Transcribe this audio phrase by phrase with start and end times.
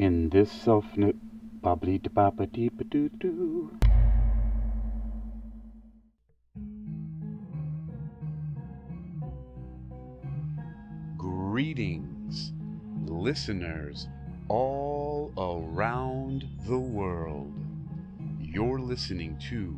[0.00, 0.86] In this self
[1.60, 3.70] bubbly baba dee doo doo.
[11.18, 12.52] Greetings,
[13.04, 14.08] listeners
[14.48, 17.52] all around the world.
[18.40, 19.76] You're listening to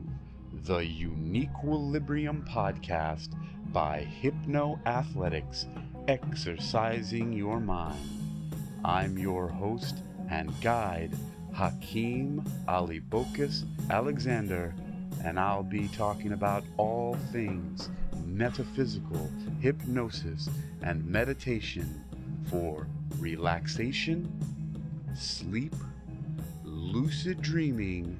[0.52, 3.30] the Uniquilibrium podcast
[3.72, 5.66] by Hypno Athletics,
[6.06, 7.98] exercising your mind.
[8.84, 10.02] I'm your host
[10.32, 11.12] and guide,
[11.52, 14.74] Hakeem Ali-Bocas Alexander,
[15.22, 17.90] and I'll be talking about all things
[18.24, 20.48] metaphysical, hypnosis,
[20.82, 22.02] and meditation
[22.46, 22.86] for
[23.18, 24.26] relaxation,
[25.14, 25.74] sleep,
[26.64, 28.16] lucid dreaming,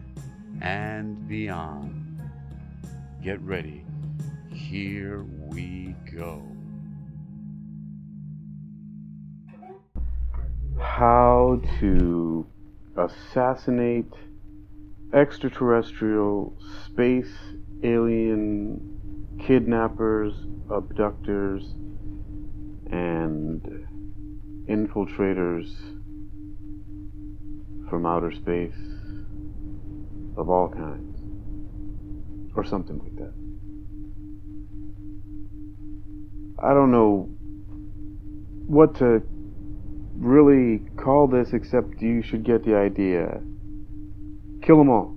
[0.61, 2.21] and beyond.
[3.23, 3.85] Get ready.
[4.53, 6.52] Here we go.
[10.83, 12.47] How to
[12.97, 14.13] assassinate
[15.13, 17.33] extraterrestrial space
[17.83, 18.81] alien
[19.47, 20.35] kidnappers,
[20.71, 21.65] abductors,
[22.91, 23.63] and
[24.69, 25.71] infiltrators
[27.89, 28.75] from outer space
[30.37, 31.21] of all kinds,
[32.55, 33.33] or something like that.
[36.63, 37.29] I don't know
[38.67, 39.23] what to
[40.23, 43.41] really call this except you should get the idea.
[44.63, 45.17] Kill them all.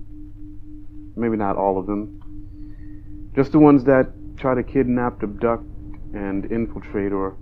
[1.16, 3.32] Maybe not all of them.
[3.34, 5.64] Just the ones that try to kidnap, abduct,
[6.12, 7.36] and infiltrate, or,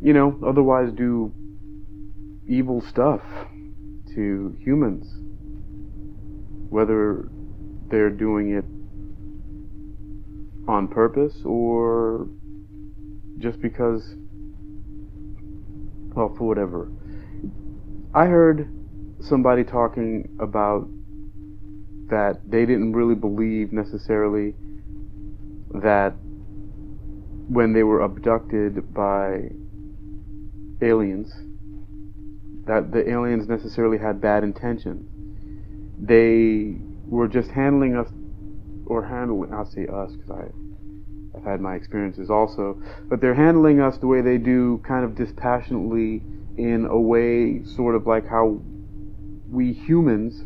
[0.00, 1.32] you know, otherwise do
[2.48, 3.22] evil stuff
[4.14, 5.06] to humans.
[6.70, 7.28] Whether
[7.88, 8.64] they're doing it
[10.68, 12.28] on purpose or
[13.38, 14.14] just because,
[16.16, 16.90] well, for whatever.
[18.14, 18.68] I heard
[19.20, 20.88] somebody talking about
[22.08, 24.54] that they didn't really believe necessarily
[25.74, 26.14] that
[27.48, 29.50] when they were abducted by
[30.80, 31.32] aliens,
[32.66, 35.04] that the aliens necessarily had bad intentions.
[36.00, 38.08] They were just handling us,
[38.86, 40.65] or handling, I'll say us, because I
[41.46, 46.22] had my experiences also, but they're handling us the way they do, kind of dispassionately,
[46.58, 48.60] in a way sort of like how
[49.48, 50.44] we humans,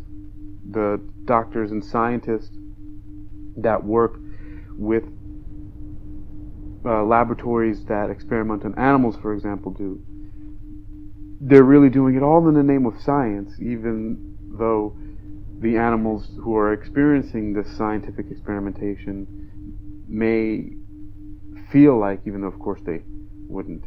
[0.71, 2.57] the doctors and scientists
[3.57, 4.19] that work
[4.77, 5.05] with
[6.85, 10.01] uh, laboratories that experiment on animals, for example, do.
[11.41, 14.97] They're really doing it all in the name of science, even though
[15.61, 19.27] the animals who are experiencing this scientific experimentation
[20.09, 20.71] may
[21.71, 23.03] feel like, even though of course they
[23.49, 23.85] wouldn't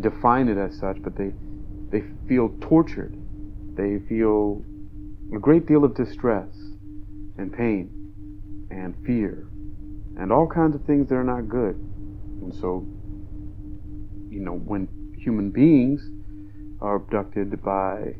[0.00, 1.32] define it as such, but they
[1.90, 3.14] they feel tortured.
[3.74, 4.64] They feel
[5.34, 6.54] a great deal of distress
[7.38, 7.90] and pain
[8.70, 9.46] and fear
[10.16, 11.74] and all kinds of things that are not good.
[12.42, 12.86] And so,
[14.28, 16.10] you know, when human beings
[16.80, 18.14] are abducted by,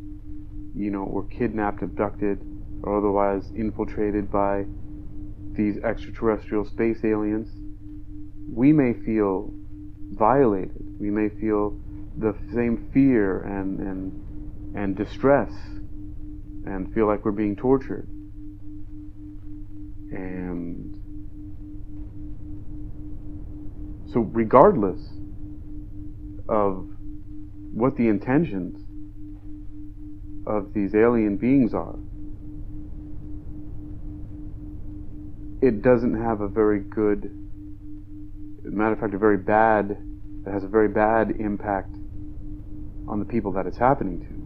[0.75, 2.41] you know, or kidnapped, abducted,
[2.83, 4.65] or otherwise infiltrated by
[5.53, 7.49] these extraterrestrial space aliens,
[8.51, 9.53] we may feel
[10.13, 10.97] violated.
[10.99, 11.79] We may feel
[12.17, 15.51] the same fear and, and, and distress
[16.65, 18.09] and feel like we're being tortured.
[20.13, 21.01] And
[24.13, 25.01] so, regardless
[26.49, 26.87] of
[27.73, 28.87] what the intentions
[30.47, 31.97] of these alien beings are,
[35.63, 37.42] it doesn't have a very good,
[38.71, 39.97] matter of fact, a very bad,
[40.47, 41.95] it has a very bad impact
[43.09, 44.43] on the people that it's happening to.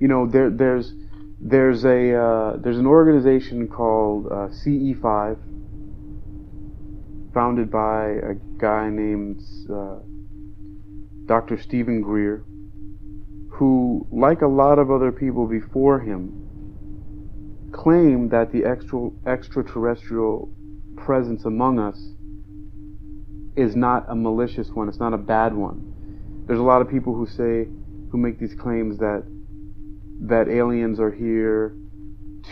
[0.00, 0.92] You know, there, there's
[1.40, 5.36] there's a uh, there's an organization called uh, CE5,
[7.34, 9.98] founded by a guy named uh,
[11.26, 11.60] Dr.
[11.60, 12.44] Stephen Greer,
[13.50, 20.52] who, like a lot of other people before him, claim that the extra, extraterrestrial
[21.04, 21.98] presence among us
[23.56, 26.44] is not a malicious one, it's not a bad one.
[26.46, 27.68] There's a lot of people who say,
[28.10, 29.24] who make these claims that
[30.24, 31.74] that aliens are here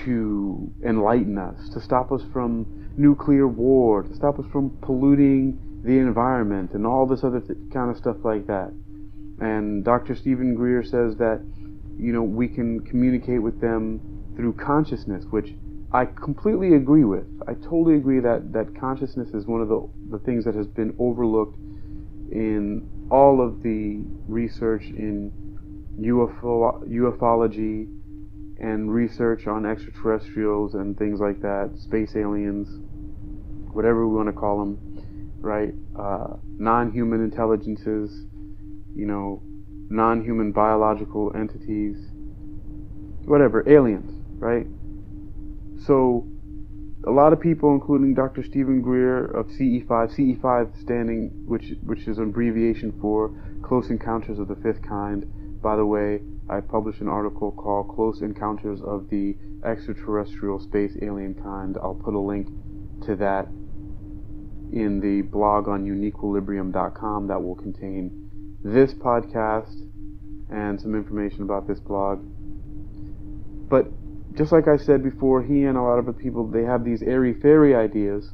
[0.04, 2.66] to enlighten us, to stop us from
[2.96, 7.90] nuclear war, to stop us from polluting the environment, and all this other th- kind
[7.90, 8.72] of stuff like that.
[9.40, 10.14] And Dr.
[10.16, 11.40] Stephen Greer says that,
[11.98, 14.00] you know, we can communicate with them
[14.36, 15.54] through consciousness, which
[15.92, 17.26] I completely agree with.
[17.48, 20.94] I totally agree that, that consciousness is one of the, the things that has been
[21.00, 21.56] overlooked
[22.30, 25.32] in all of the research in
[26.00, 27.88] UFO, ufology
[28.60, 32.68] and research on extraterrestrials and things like that, space aliens,
[33.74, 34.78] whatever we want to call them,
[35.40, 35.72] right?
[35.98, 38.26] Uh, non-human intelligences,
[38.94, 39.42] you know,
[39.90, 41.96] non-human biological entities,
[43.24, 44.66] whatever, aliens, right?
[45.86, 46.26] So,
[47.06, 48.42] a lot of people, including Dr.
[48.42, 53.32] Stephen Greer of CE5, CE5 standing, which which is an abbreviation for
[53.62, 55.24] Close Encounters of the Fifth Kind.
[55.62, 61.34] By the way, I published an article called Close Encounters of the Extraterrestrial Space Alien
[61.34, 61.78] Kind.
[61.82, 62.48] I'll put a link
[63.06, 63.46] to that
[64.72, 69.88] in the blog on uniquilibrium.com that will contain this podcast
[70.50, 72.20] and some information about this blog.
[73.68, 73.86] But
[74.40, 77.02] just like I said before, he and a lot of other people, they have these
[77.02, 78.30] airy fairy ideas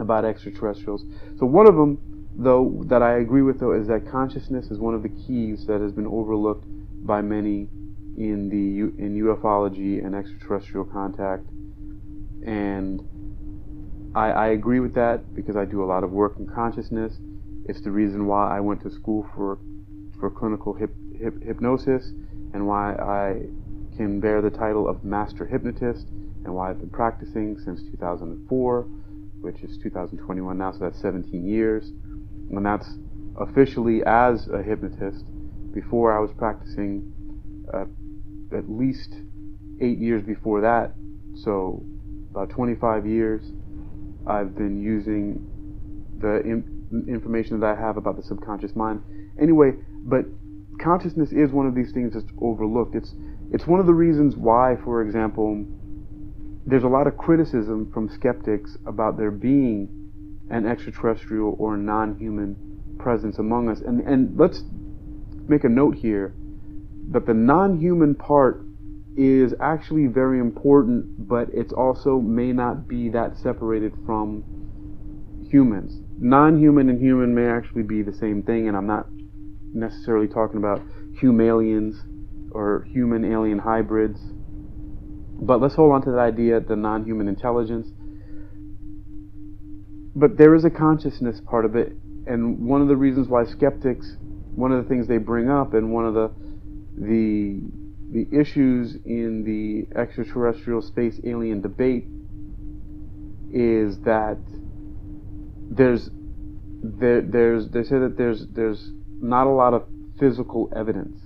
[0.00, 1.04] about extraterrestrials.
[1.38, 2.00] So one of them,
[2.36, 5.80] though, that I agree with, though, is that consciousness is one of the keys that
[5.80, 6.64] has been overlooked
[7.06, 7.68] by many
[8.18, 11.46] in the in ufology and extraterrestrial contact.
[12.44, 13.00] And
[14.16, 17.14] I, I agree with that because I do a lot of work in consciousness.
[17.68, 19.60] It's the reason why I went to school for
[20.18, 22.10] for clinical hip, hip, hypnosis
[22.52, 23.46] and why I
[23.96, 26.06] can bear the title of Master Hypnotist
[26.44, 28.82] and why I've been practicing since 2004,
[29.40, 31.90] which is 2021 now, so that's 17 years.
[32.50, 32.88] And that's
[33.40, 35.24] officially as a hypnotist.
[35.72, 37.12] Before I was practicing
[37.72, 37.84] uh,
[38.56, 39.14] at least
[39.80, 40.94] eight years before that,
[41.34, 41.84] so
[42.30, 43.42] about 25 years,
[44.26, 45.50] I've been using
[46.20, 49.02] the in- information that I have about the subconscious mind.
[49.40, 49.72] Anyway,
[50.04, 50.24] but
[50.80, 52.94] consciousness is one of these things that's overlooked.
[52.94, 53.12] It's
[53.54, 55.64] it's one of the reasons why, for example,
[56.66, 60.10] there's a lot of criticism from skeptics about there being
[60.50, 63.80] an extraterrestrial or non-human presence among us.
[63.80, 64.60] And and let's
[65.46, 66.34] make a note here
[67.12, 68.60] that the non-human part
[69.16, 74.42] is actually very important, but it's also may not be that separated from
[75.48, 76.00] humans.
[76.18, 79.06] Non-human and human may actually be the same thing, and I'm not
[79.72, 80.82] necessarily talking about
[81.22, 82.02] humalians
[82.54, 84.20] or human alien hybrids.
[85.42, 87.88] But let's hold on to that idea, the non human intelligence.
[90.16, 91.92] But there is a consciousness part of it,
[92.26, 94.16] and one of the reasons why skeptics,
[94.54, 96.30] one of the things they bring up, and one of the
[96.96, 97.60] the
[98.12, 102.06] the issues in the extraterrestrial space alien debate
[103.52, 104.38] is that
[105.70, 106.08] there's
[106.82, 109.84] there, there's they say that there's there's not a lot of
[110.20, 111.23] physical evidence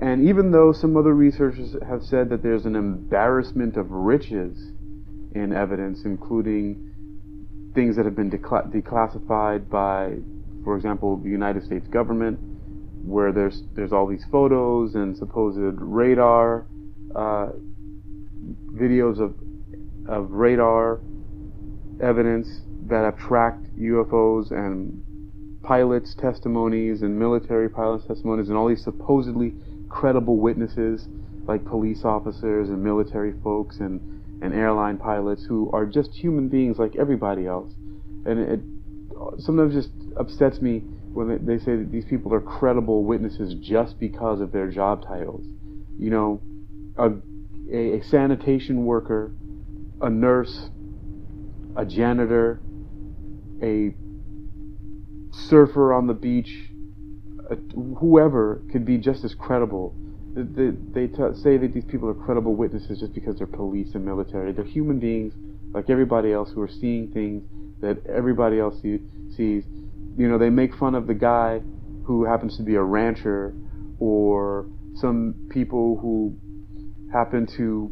[0.00, 4.56] and even though some other researchers have said that there's an embarrassment of riches
[5.34, 10.16] in evidence, including things that have been declassified by,
[10.64, 12.38] for example, the United States government,
[13.04, 16.66] where there's there's all these photos and supposed radar
[17.14, 17.50] uh,
[18.72, 19.34] videos of
[20.08, 21.00] of radar
[22.02, 25.04] evidence that have tracked UFOs and
[25.62, 29.54] pilots' testimonies and military pilots' testimonies and all these supposedly
[29.90, 31.06] credible witnesses
[31.46, 34.00] like police officers and military folks and,
[34.42, 37.72] and airline pilots who are just human beings like everybody else.
[38.24, 38.60] And it
[39.42, 40.82] sometimes just upsets me
[41.12, 45.44] when they say that these people are credible witnesses just because of their job titles.
[45.98, 46.40] You know,
[46.96, 47.10] a,
[47.74, 49.32] a, sanitation worker,
[50.00, 50.70] a nurse,
[51.76, 52.60] a janitor,
[53.62, 53.94] a
[55.32, 56.69] surfer on the beach,
[57.98, 59.94] whoever could be just as credible.
[60.34, 64.04] They, they t- say that these people are credible witnesses just because they're police and
[64.04, 64.52] military.
[64.52, 65.34] They're human beings
[65.72, 67.42] like everybody else who are seeing things
[67.80, 69.00] that everybody else see,
[69.36, 69.64] sees.
[70.16, 71.60] You know, they make fun of the guy
[72.04, 73.54] who happens to be a rancher
[73.98, 76.36] or some people who
[77.12, 77.90] happen to,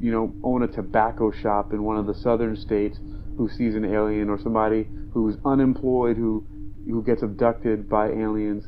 [0.00, 2.98] you know, own a tobacco shop in one of the southern states
[3.36, 6.46] who sees an alien or somebody who's unemployed who
[6.86, 8.64] who gets abducted by aliens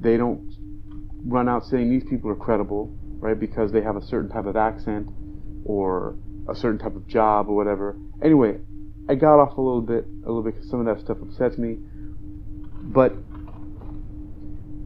[0.00, 0.54] they don't
[1.24, 3.38] run out saying these people are credible, right?
[3.38, 5.08] Because they have a certain type of accent
[5.64, 6.16] or
[6.48, 7.96] a certain type of job or whatever.
[8.22, 8.58] Anyway,
[9.08, 11.58] I got off a little bit, a little bit because some of that stuff upsets
[11.58, 11.78] me.
[12.82, 13.14] But,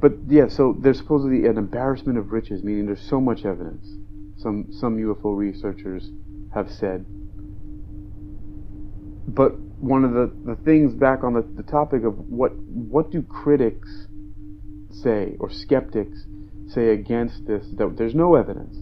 [0.01, 3.87] but yeah, so there's supposedly an embarrassment of riches, meaning there's so much evidence.
[4.39, 6.11] Some some UFO researchers
[6.55, 7.05] have said.
[9.29, 13.23] But one of the, the things back on the, the topic of what what do
[13.23, 14.07] critics
[14.93, 16.27] say or skeptics
[16.69, 18.77] say against this that there's no evidence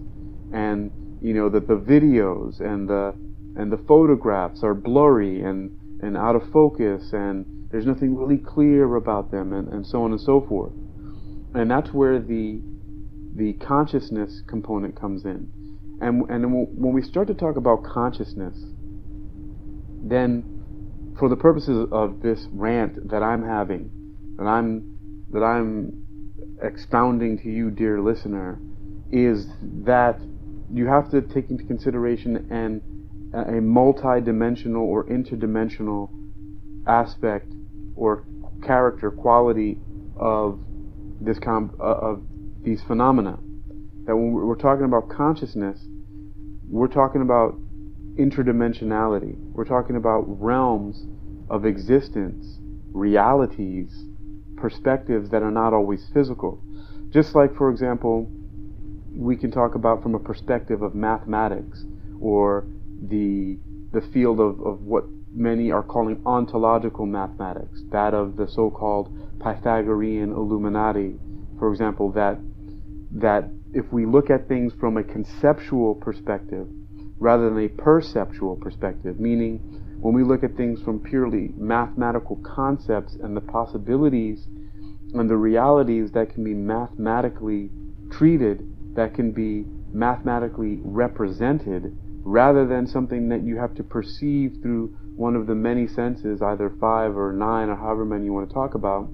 [0.53, 0.91] and
[1.23, 3.15] you know that the videos and the
[3.57, 5.71] and the photographs are blurry and
[6.03, 10.13] and out of focus and There's nothing really clear about them, and, and so on
[10.13, 10.73] and so forth.
[11.55, 12.61] And that's where the
[13.37, 15.53] the consciousness component comes in.
[16.01, 18.59] And and when we start to talk about consciousness,
[20.03, 23.91] then for the purposes of this rant that I'm having,
[24.39, 24.98] that I'm
[25.33, 26.05] that I'm
[26.63, 28.59] expounding to you, dear listener,
[29.11, 29.47] is
[29.85, 30.21] that
[30.73, 32.83] you have to take into consideration an
[33.33, 36.11] a multi-dimensional or interdimensional
[36.87, 37.53] aspect
[37.95, 38.25] or
[38.65, 39.79] character quality
[40.17, 40.59] of
[41.21, 42.23] this com- uh, of
[42.63, 43.39] these phenomena.
[44.07, 45.79] That when we're talking about consciousness,
[46.69, 47.59] we're talking about
[48.17, 49.37] interdimensionality.
[49.53, 51.05] We're talking about realms
[51.51, 52.59] of existence,
[52.93, 54.05] realities,
[54.61, 56.63] perspectives that are not always physical.
[57.11, 58.31] Just like, for example,
[59.15, 61.85] we can talk about from a perspective of mathematics
[62.21, 62.67] or
[63.03, 63.59] the
[63.93, 69.09] the field of, of what many are calling ontological mathematics, that of the so-called
[69.41, 71.15] Pythagorean Illuminati,
[71.59, 72.39] for example, that
[73.13, 76.67] that if we look at things from a conceptual perspective
[77.19, 79.61] rather than a perceptual perspective, meaning
[80.01, 84.47] when we look at things from purely mathematical concepts and the possibilities
[85.15, 87.71] and the realities that can be mathematically
[88.11, 88.63] treated,
[88.95, 95.35] that can be mathematically represented, rather than something that you have to perceive through one
[95.35, 98.75] of the many senses, either five or nine or however many you want to talk
[98.75, 99.09] about,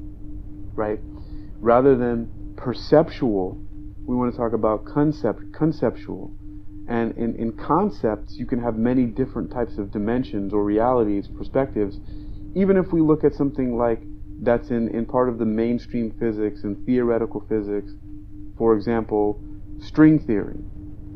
[0.75, 0.99] right?
[1.61, 3.59] Rather than perceptual,
[4.07, 6.31] we want to talk about concept, conceptual.
[6.89, 11.99] And in, in concepts, you can have many different types of dimensions or realities, perspectives.
[12.55, 14.03] Even if we look at something like
[14.43, 17.93] that's in, in part of the mainstream physics and theoretical physics,
[18.59, 19.41] for example,
[19.81, 20.59] string theory,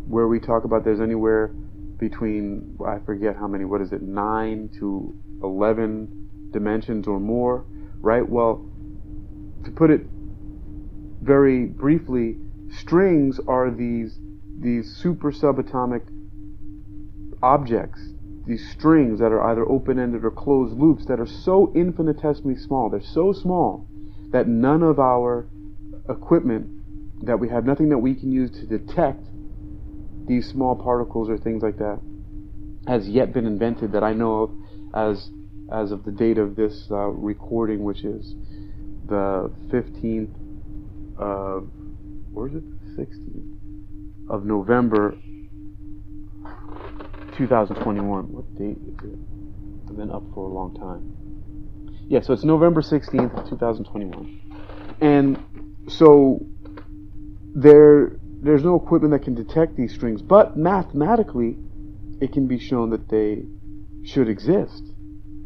[0.09, 1.49] where we talk about there's anywhere
[1.99, 7.67] between, I forget how many, what is it, 9 to 11 dimensions or more,
[8.01, 8.27] right?
[8.27, 8.65] Well,
[9.65, 10.03] to put it
[11.21, 12.37] very briefly,
[12.71, 14.19] strings are these
[14.61, 16.03] these super subatomic
[17.43, 18.00] objects,
[18.47, 23.00] these strings that are either open-ended or closed loops that are so infinitesimally small, they're
[23.00, 23.87] so small
[24.31, 25.47] that none of our
[26.09, 26.67] equipment
[27.25, 29.25] that we have nothing that we can use to detect
[30.27, 32.00] these small particles or things like that
[32.87, 34.50] has yet been invented that I know of
[34.95, 35.31] as
[35.71, 38.35] as of the date of this uh, recording, which is
[39.07, 40.33] the 15th
[41.19, 41.69] of,
[42.33, 42.97] where is it?
[42.97, 43.59] 16th
[44.30, 45.16] of November
[47.37, 48.32] 2021.
[48.32, 49.18] What date is it?
[49.88, 51.14] I've been up for a long time.
[52.08, 54.97] Yeah, so it's November 16th, 2021.
[55.00, 55.38] And
[55.88, 56.40] so
[57.54, 61.56] there there's no equipment that can detect these strings, but mathematically
[62.20, 63.42] it can be shown that they
[64.04, 64.82] should exist.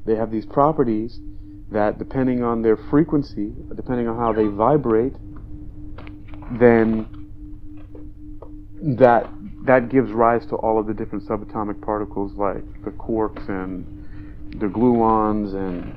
[0.04, 1.20] They have these properties
[1.70, 5.14] that depending on their frequency, depending on how they vibrate,
[6.58, 7.21] then
[8.82, 9.30] that
[9.64, 13.86] that gives rise to all of the different subatomic particles like the quarks and
[14.60, 15.96] the gluons and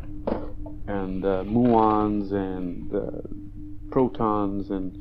[0.88, 3.24] and the muons and the
[3.92, 4.96] protons and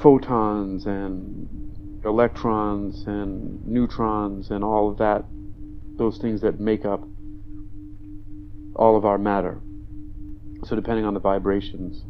[0.00, 1.48] photons and
[2.04, 5.24] electrons and neutrons and all of that
[5.98, 7.04] those things that make up
[8.74, 9.60] all of our matter.
[10.64, 12.02] So depending on the vibrations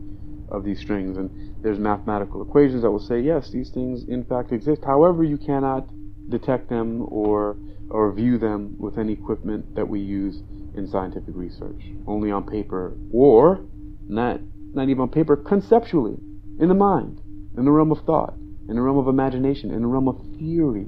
[0.50, 4.52] of these strings and there's mathematical equations that will say, yes, these things in fact
[4.52, 4.82] exist.
[4.84, 5.86] However, you cannot
[6.30, 7.56] detect them or,
[7.90, 10.42] or view them with any equipment that we use
[10.74, 11.82] in scientific research.
[12.06, 13.60] Only on paper, or
[14.08, 14.40] not,
[14.74, 16.16] not even on paper, conceptually,
[16.58, 17.20] in the mind,
[17.56, 18.34] in the realm of thought,
[18.68, 20.86] in the realm of imagination, in the realm of theory.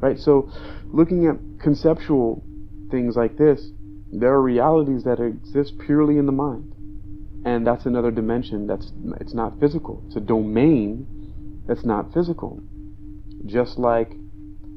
[0.00, 0.18] Right?
[0.18, 0.50] So,
[0.86, 2.44] looking at conceptual
[2.90, 3.70] things like this,
[4.12, 6.73] there are realities that exist purely in the mind
[7.44, 10.02] and that's another dimension that's it's not physical.
[10.06, 11.06] It's a domain
[11.66, 12.62] that's not physical.
[13.46, 14.12] Just like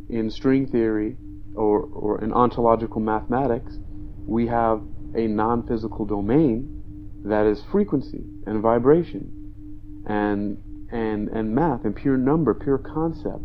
[0.09, 1.17] in string theory
[1.55, 3.77] or, or in ontological mathematics
[4.25, 4.81] we have
[5.15, 10.57] a non-physical domain that is frequency and vibration and
[10.91, 13.43] and and math and pure number pure concept.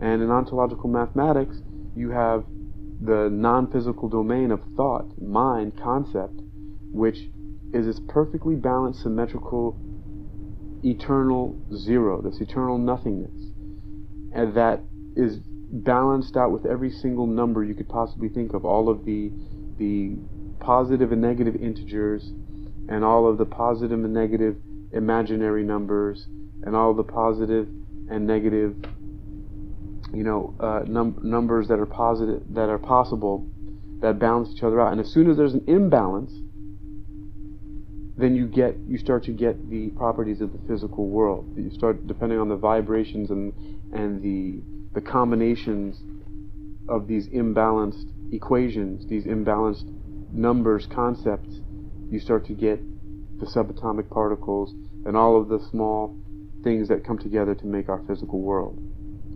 [0.00, 1.56] And in ontological mathematics
[1.94, 2.44] you have
[3.02, 6.40] the non-physical domain of thought mind concept
[6.90, 7.28] which
[7.72, 9.78] is this perfectly balanced, symmetrical,
[10.84, 13.52] eternal zero, this eternal nothingness,
[14.32, 14.80] and that
[15.16, 15.38] is
[15.70, 19.30] balanced out with every single number you could possibly think of, all of the
[19.78, 20.16] the
[20.60, 22.32] positive and negative integers,
[22.88, 24.56] and all of the positive and negative
[24.92, 26.26] imaginary numbers,
[26.62, 27.68] and all the positive
[28.08, 28.76] and negative,
[30.14, 33.46] you know, uh, num- numbers that are positive that are possible
[34.00, 34.92] that balance each other out.
[34.92, 36.32] And as soon as there's an imbalance,
[38.16, 41.52] then you get you start to get the properties of the physical world.
[41.56, 43.52] You start depending on the vibrations and
[43.92, 44.62] and the
[44.94, 46.00] the combinations
[46.88, 49.84] of these imbalanced equations, these imbalanced
[50.32, 51.60] numbers, concepts,
[52.10, 52.80] you start to get
[53.38, 54.72] the subatomic particles
[55.04, 56.16] and all of the small
[56.64, 58.78] things that come together to make our physical world.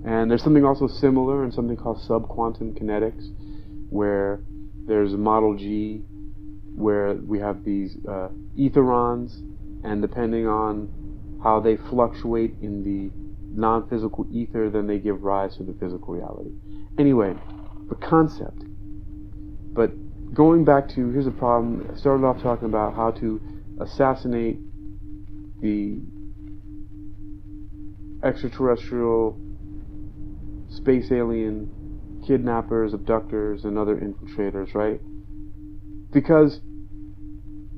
[0.05, 3.29] And there's something also similar in something called subquantum kinetics,
[3.91, 4.41] where
[4.87, 6.05] there's a model G
[6.75, 9.41] where we have these uh, etherons,
[9.85, 10.91] and depending on
[11.43, 13.11] how they fluctuate in the
[13.59, 16.51] non physical ether, then they give rise to the physical reality.
[16.99, 17.35] Anyway,
[17.89, 18.63] the concept.
[19.73, 19.93] But
[20.35, 21.89] going back to here's a problem.
[21.93, 23.41] I started off talking about how to
[23.81, 24.59] assassinate
[25.61, 26.01] the
[28.23, 29.39] extraterrestrial
[30.69, 35.01] space alien kidnappers, abductors, and other infiltrators, right?
[36.13, 36.61] Because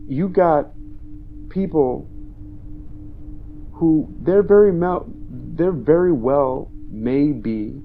[0.08, 0.70] you got
[1.50, 2.08] people
[3.74, 7.82] who they're very mel- they're very well may be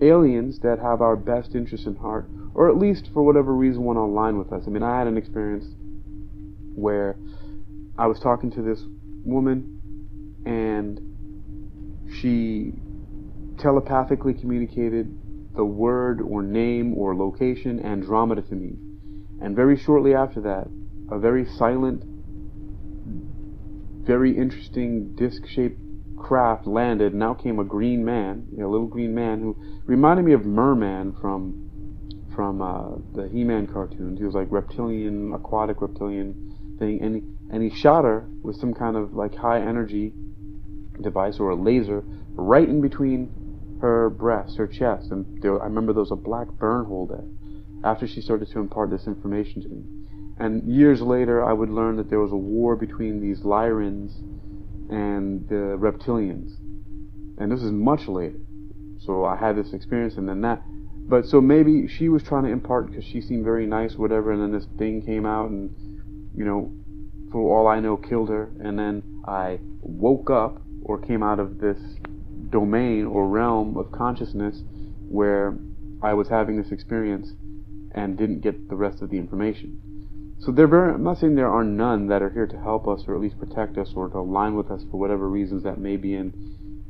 [0.00, 3.96] aliens that have our best interest in heart, or at least for whatever reason want
[3.96, 4.64] to align with us.
[4.66, 5.64] I mean, I had an experience
[6.74, 7.16] where
[7.96, 8.82] I was talking to this
[9.24, 9.80] woman
[10.44, 11.00] and
[12.20, 12.72] she
[13.58, 15.16] telepathically communicated
[15.54, 18.76] the word or name or location Andromeda to me.
[19.40, 20.68] And very shortly after that,
[21.10, 22.04] a very silent,
[24.06, 25.78] very interesting disc shaped
[26.16, 27.14] craft landed.
[27.14, 31.68] Now came a green man, a little green man who reminded me of Merman from
[32.34, 34.18] from uh, the He-Man cartoons.
[34.18, 38.72] He was like reptilian, aquatic reptilian thing, and he, and he shot her with some
[38.72, 40.14] kind of like high energy
[41.02, 42.02] device or a laser
[42.34, 43.30] right in between
[43.82, 47.24] her breast, her chest, and there, I remember there was a black burn hole there.
[47.84, 49.82] After she started to impart this information to me,
[50.38, 54.12] and years later, I would learn that there was a war between these Lyrans
[54.88, 56.52] and the reptilians.
[57.38, 58.38] And this is much later.
[59.00, 60.62] So I had this experience and then that.
[61.08, 64.40] But so maybe she was trying to impart because she seemed very nice, whatever, and
[64.40, 65.74] then this thing came out and,
[66.36, 66.72] you know,
[67.32, 68.50] for all I know, killed her.
[68.60, 71.78] And then I woke up or came out of this
[72.52, 74.62] domain or realm of consciousness
[75.08, 75.58] where
[76.02, 77.32] I was having this experience
[77.94, 79.80] and didn't get the rest of the information.
[80.38, 83.04] So they're very, I'm not saying there are none that are here to help us
[83.06, 85.96] or at least protect us or to align with us for whatever reasons that may
[85.96, 86.32] be and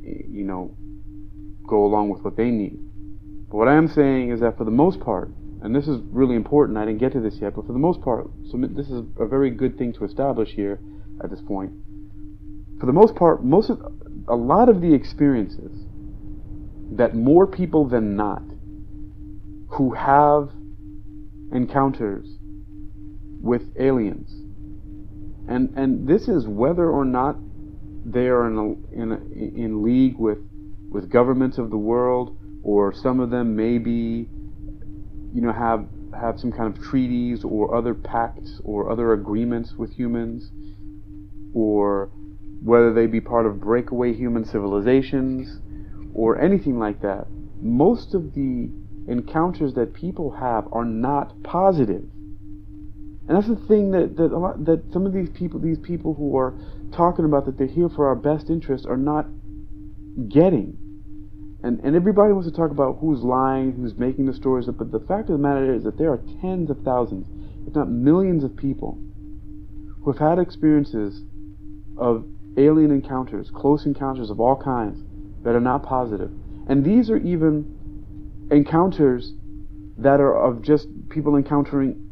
[0.03, 0.75] you know,
[1.67, 2.77] go along with what they need.
[3.49, 5.29] But what I am saying is that for the most part,
[5.61, 8.01] and this is really important, I didn't get to this yet, but for the most
[8.01, 10.79] part, so this is a very good thing to establish here
[11.23, 11.71] at this point.
[12.79, 13.79] For the most part, most of,
[14.27, 15.85] a lot of the experiences
[16.91, 18.43] that more people than not
[19.69, 20.51] who have
[21.51, 22.27] encounters
[23.41, 24.29] with aliens.
[25.47, 27.35] And and this is whether or not
[28.05, 29.15] they are in a, in a,
[29.63, 30.39] in league with
[30.89, 34.29] with governments of the world, or some of them maybe,
[35.33, 39.91] you know, have have some kind of treaties or other pacts or other agreements with
[39.91, 40.51] humans,
[41.53, 42.09] or
[42.63, 45.59] whether they be part of breakaway human civilizations
[46.13, 47.27] or anything like that.
[47.61, 48.69] Most of the
[49.07, 52.03] encounters that people have are not positive.
[53.27, 56.37] And that's the thing that that, lot, that some of these people, these people who
[56.37, 56.53] are
[56.93, 59.27] talking about that they're here for our best interest, are not
[60.29, 60.77] getting.
[61.63, 64.77] And and everybody wants to talk about who's lying, who's making the stories up.
[64.77, 67.27] But the fact of the matter is that there are tens of thousands,
[67.67, 68.99] if not millions, of people
[70.03, 71.21] who have had experiences
[71.97, 72.25] of
[72.57, 75.01] alien encounters, close encounters of all kinds,
[75.43, 76.31] that are not positive.
[76.67, 79.33] And these are even encounters
[79.97, 82.09] that are of just people encountering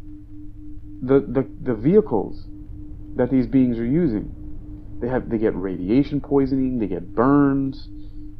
[1.01, 2.45] the, the, the vehicles
[3.15, 4.35] that these beings are using.
[4.99, 7.87] They have they get radiation poisoning, they get burns,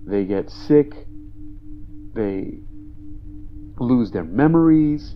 [0.06, 0.94] they get sick,
[2.14, 2.60] they
[3.80, 5.16] lose their memories,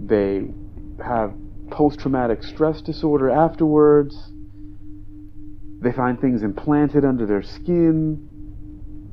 [0.00, 0.48] they
[1.04, 1.34] have
[1.70, 4.16] post traumatic stress disorder afterwards.
[5.80, 8.28] They find things implanted under their skin.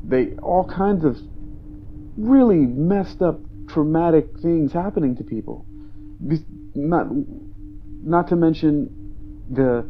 [0.04, 1.18] They all kinds of
[2.18, 5.66] really messed up traumatic things happening to people.
[6.74, 7.08] Not
[8.04, 9.86] not to mention the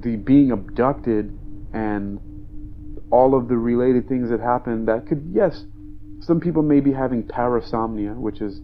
[0.00, 1.36] the being abducted
[1.72, 2.20] and
[3.10, 5.64] all of the related things that happen that could yes
[6.20, 8.60] some people may be having parasomnia which is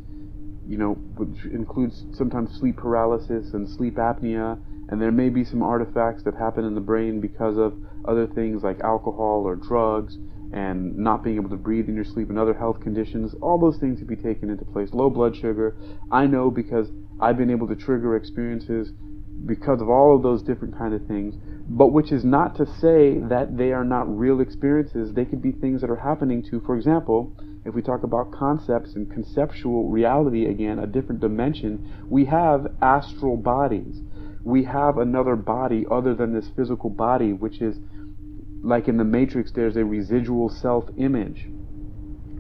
[0.67, 5.63] you know which includes sometimes sleep paralysis and sleep apnea and there may be some
[5.63, 7.75] artifacts that happen in the brain because of
[8.07, 10.19] other things like alcohol or drugs
[10.53, 13.35] and not being able to breathe in your sleep and other health conditions.
[13.41, 14.91] All those things to be taken into place.
[14.93, 15.77] Low blood sugar.
[16.13, 18.93] I know because I've been able to trigger experiences
[19.47, 21.35] because of all of those different kind of things
[21.67, 25.13] but which is not to say that they are not real experiences.
[25.13, 28.95] They could be things that are happening to for example if we talk about concepts
[28.95, 34.03] and conceptual reality again a different dimension we have astral bodies.
[34.43, 37.79] We have another body other than this physical body which is
[38.63, 41.47] like in the matrix there's a residual self image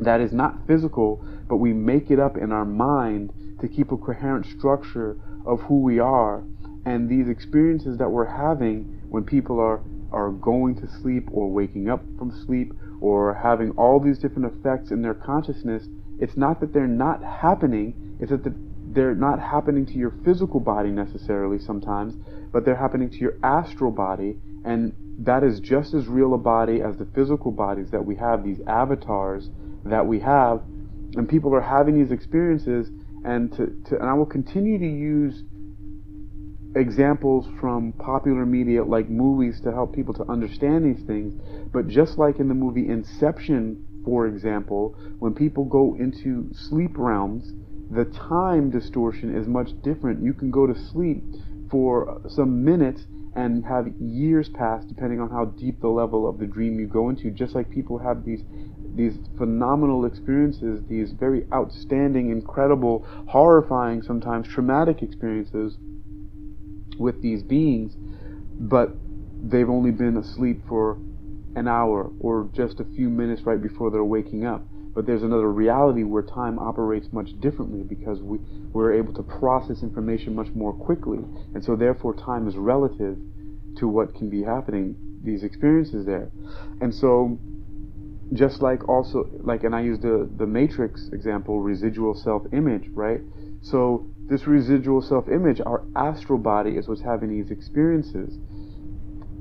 [0.00, 3.96] that is not physical but we make it up in our mind to keep a
[3.96, 6.42] coherent structure of who we are.
[6.87, 9.80] And these experiences that we're having when people are
[10.12, 12.72] are going to sleep or waking up from sleep
[13.04, 15.86] or having all these different effects in their consciousness
[16.18, 18.42] it's not that they're not happening it's that
[18.94, 22.14] they're not happening to your physical body necessarily sometimes
[22.50, 26.80] but they're happening to your astral body and that is just as real a body
[26.80, 29.50] as the physical bodies that we have these avatars
[29.84, 30.62] that we have
[31.16, 32.88] and people are having these experiences
[33.26, 35.42] and to, to and I will continue to use
[36.74, 41.34] examples from popular media like movies to help people to understand these things.
[41.72, 47.52] But just like in the movie Inception, for example, when people go into sleep realms,
[47.90, 50.22] the time distortion is much different.
[50.22, 51.22] You can go to sleep
[51.70, 53.06] for some minutes
[53.37, 57.08] and have years pass depending on how deep the level of the dream you go
[57.08, 57.30] into.
[57.30, 58.42] Just like people have these
[58.94, 65.76] these phenomenal experiences, these very outstanding, incredible, horrifying, sometimes traumatic experiences
[66.98, 67.94] with these beings,
[68.59, 68.90] but
[69.42, 70.98] they've only been asleep for
[71.57, 74.64] an hour or just a few minutes right before they're waking up.
[74.94, 78.38] But there's another reality where time operates much differently because we,
[78.72, 81.18] we're able to process information much more quickly.
[81.54, 83.18] And so therefore time is relative
[83.78, 86.30] to what can be happening, these experiences there.
[86.80, 87.38] And so
[88.33, 93.20] just like also like and I use the, the matrix example, residual self image, right?
[93.62, 98.38] So this residual self image, our astral body, is what's having these experiences.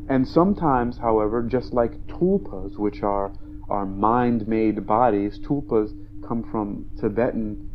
[0.10, 3.34] And sometimes, however, just like tulpas, which are,
[3.70, 5.92] are mind made bodies, tulpas
[6.28, 7.70] come from Tibetan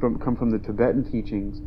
[0.00, 1.58] from come from the Tibetan teachings.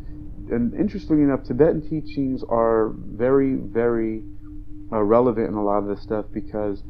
[0.50, 4.22] And interestingly enough, Tibetan teachings are very, very
[4.92, 6.82] uh, relevant in a lot of this stuff because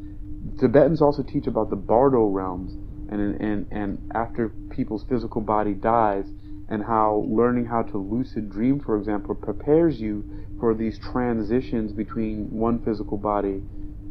[0.58, 2.72] Tibetans also teach about the Bardo realms,
[3.10, 6.26] and and and after people's physical body dies,
[6.68, 10.24] and how learning how to lucid dream, for example, prepares you
[10.60, 13.62] for these transitions between one physical body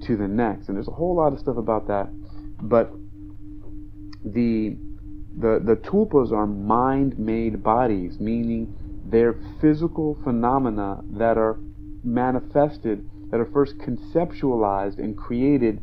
[0.06, 0.68] to the next.
[0.68, 2.10] And there's a whole lot of stuff about that.
[2.62, 2.92] But
[4.24, 4.78] the
[5.38, 11.58] the the tulpas are mind-made bodies, meaning they're physical phenomena that are
[12.04, 15.82] manifested, that are first conceptualized and created,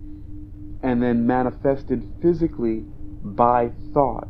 [0.82, 2.84] and then manifested physically
[3.22, 4.28] by thought.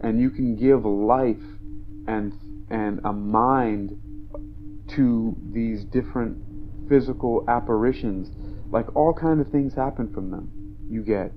[0.00, 1.42] And you can give life
[2.06, 2.32] and
[2.70, 3.96] and a mind
[4.88, 6.38] to these different
[6.88, 8.30] physical apparitions.
[8.70, 10.50] Like all kind of things happen from them.
[10.88, 11.32] You get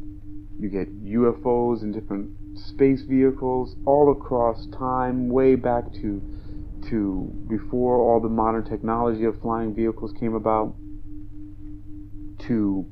[0.59, 6.21] you get UFOs and different space vehicles all across time way back to
[6.89, 10.75] to before all the modern technology of flying vehicles came about
[12.39, 12.85] to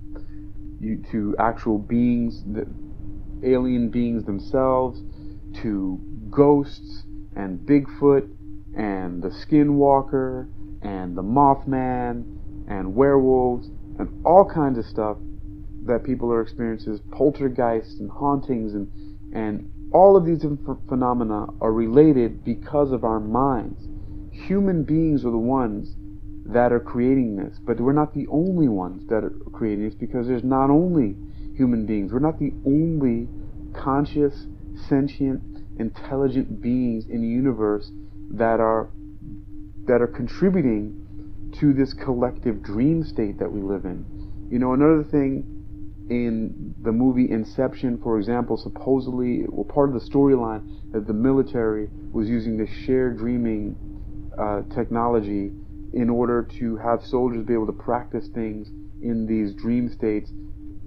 [0.79, 2.67] you, to actual beings the
[3.43, 5.01] alien beings themselves
[5.61, 7.03] to ghosts
[7.35, 8.29] and Bigfoot
[8.75, 10.49] and the Skinwalker
[10.81, 13.67] and the Mothman and werewolves
[13.99, 15.17] and all kinds of stuff
[15.85, 18.89] that people are experiencing, poltergeists and hauntings and
[19.33, 23.87] and all of these different phenomena are related because of our minds.
[24.31, 25.95] Human beings are the ones
[26.45, 30.27] that are creating this, but we're not the only ones that are creating this because
[30.27, 31.15] there's not only
[31.55, 32.11] human beings.
[32.11, 33.27] We're not the only
[33.73, 34.47] conscious,
[34.87, 35.41] sentient,
[35.79, 37.91] intelligent beings in the universe
[38.31, 38.89] that are
[39.85, 44.05] that are contributing to this collective dream state that we live in.
[44.49, 45.45] You know, another thing
[46.09, 51.89] in the movie Inception, for example, supposedly, well, part of the storyline that the military
[52.11, 53.75] was using this shared dreaming
[54.37, 55.51] uh, technology
[55.93, 58.67] in order to have soldiers be able to practice things
[59.01, 60.31] in these dream states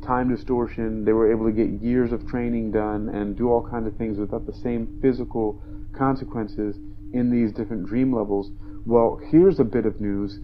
[0.06, 1.04] time distortion.
[1.04, 4.18] They were able to get years of training done and do all kinds of things
[4.18, 5.60] without the same physical
[5.96, 6.76] consequences
[7.12, 8.50] in these different dream levels.
[8.84, 10.38] Well, here's a bit of news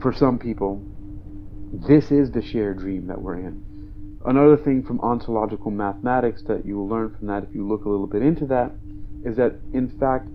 [0.00, 0.84] for some people.
[1.88, 3.64] This is the shared dream that we're in.
[4.24, 7.88] Another thing from ontological mathematics that you will learn from that if you look a
[7.88, 8.72] little bit into that
[9.24, 10.28] is that in fact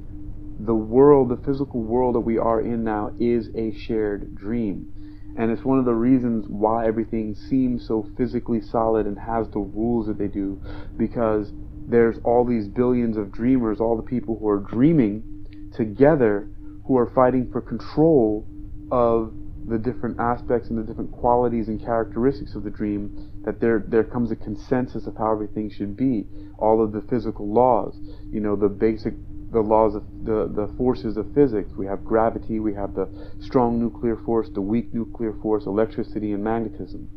[0.59, 4.91] the world, the physical world that we are in now is a shared dream.
[5.37, 9.59] And it's one of the reasons why everything seems so physically solid and has the
[9.59, 10.59] rules that they do,
[10.97, 11.51] because
[11.87, 16.49] there's all these billions of dreamers, all the people who are dreaming together,
[16.85, 18.47] who are fighting for control
[18.91, 19.33] of
[19.67, 24.03] the different aspects and the different qualities and characteristics of the dream, that there there
[24.03, 26.25] comes a consensus of how everything should be.
[26.57, 27.99] All of the physical laws,
[28.31, 29.13] you know, the basic
[29.51, 31.71] the laws of the, the forces of physics.
[31.77, 33.07] We have gravity, we have the
[33.39, 37.07] strong nuclear force, the weak nuclear force, electricity and magnetism.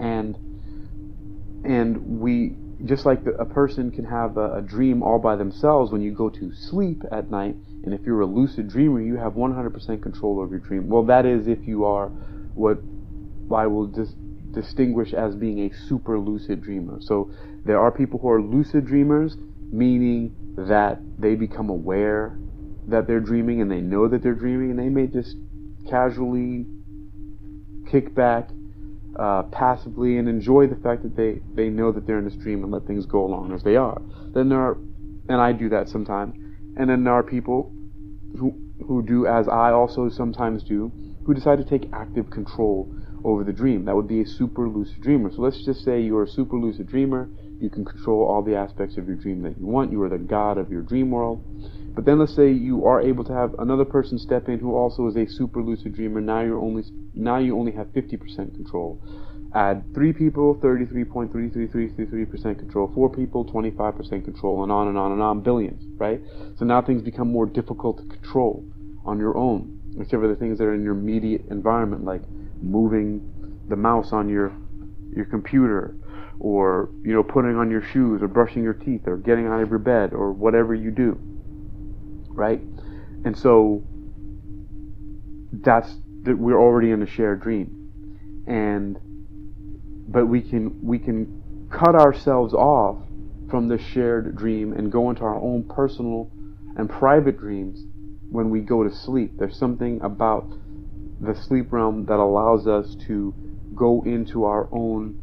[0.00, 0.36] And
[1.64, 5.90] and we just like the, a person can have a, a dream all by themselves
[5.90, 9.34] when you go to sleep at night, and if you're a lucid dreamer, you have
[9.34, 10.88] 100% control over your dream.
[10.88, 12.08] Well, that is if you are
[12.54, 12.78] what
[13.54, 14.14] I will dis-
[14.50, 16.98] distinguish as being a super lucid dreamer.
[17.00, 17.30] So
[17.64, 19.36] there are people who are lucid dreamers,
[19.72, 22.38] meaning that they become aware
[22.86, 25.36] that they're dreaming and they know that they're dreaming, and they may just
[25.88, 26.66] casually
[27.90, 28.48] kick back
[29.18, 32.62] uh, passively and enjoy the fact that they, they know that they're in a dream
[32.62, 34.00] and let things go along as they are.
[34.34, 34.76] Then there are,
[35.28, 36.34] and I do that sometimes,
[36.76, 37.72] and then there are people
[38.38, 38.54] who,
[38.86, 40.90] who do as I also sometimes do,
[41.24, 42.92] who decide to take active control
[43.24, 43.86] over the dream.
[43.86, 45.30] That would be a super lucid dreamer.
[45.32, 47.30] So let's just say you're a super lucid dreamer.
[47.64, 49.90] You can control all the aspects of your dream that you want.
[49.90, 51.42] You are the god of your dream world.
[51.94, 55.06] But then let's say you are able to have another person step in who also
[55.06, 56.20] is a super lucid dreamer.
[56.20, 59.00] Now you're only now you only have 50% control.
[59.54, 62.92] Add three people, 33.3333% control.
[62.94, 66.20] Four people, 25% control, and on and on and on, billions, right?
[66.58, 68.62] So now things become more difficult to control
[69.06, 72.20] on your own, for the things that are in your immediate environment, like
[72.60, 73.22] moving
[73.68, 74.52] the mouse on your
[75.14, 75.94] your computer,
[76.38, 79.70] or you know putting on your shoes, or brushing your teeth, or getting out of
[79.70, 81.18] your bed, or whatever you do
[82.34, 82.60] right?
[83.24, 83.82] And so
[85.52, 85.94] that's
[86.24, 88.98] that we're already in a shared dream, and
[90.08, 92.98] but we can we can cut ourselves off
[93.50, 96.30] from the shared dream and go into our own personal
[96.76, 97.80] and private dreams
[98.30, 99.32] when we go to sleep.
[99.38, 100.52] There's something about
[101.20, 103.32] the sleep realm that allows us to
[103.74, 105.14] go into our own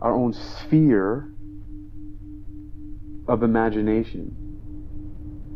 [0.00, 1.32] our own sphere
[3.28, 4.34] of imagination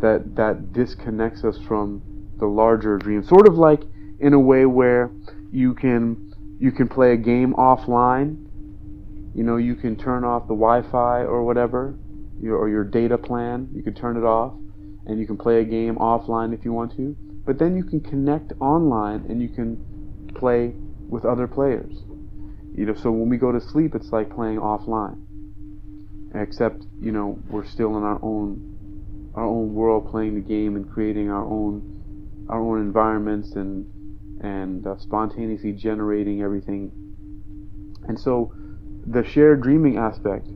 [0.00, 2.03] that that disconnects us from
[2.38, 3.22] the larger dream.
[3.22, 3.83] Sort of like
[4.18, 5.11] in a way where
[5.53, 8.46] you can you can play a game offline.
[9.35, 11.94] You know, you can turn off the Wi-Fi or whatever,
[12.42, 13.68] your, or your data plan.
[13.72, 14.55] You can turn it off,
[15.07, 17.16] and you can play a game offline if you want to.
[17.46, 20.74] But then you can connect online and you can play
[21.09, 22.05] with other players.
[22.81, 25.19] You know, so when we go to sleep, it's like playing offline.
[26.35, 30.90] Except, you know, we're still in our own our own world, playing the game and
[30.90, 33.85] creating our own our own environments and
[34.43, 36.90] and uh, spontaneously generating everything.
[38.09, 38.55] And so,
[39.07, 40.49] the shared dreaming aspect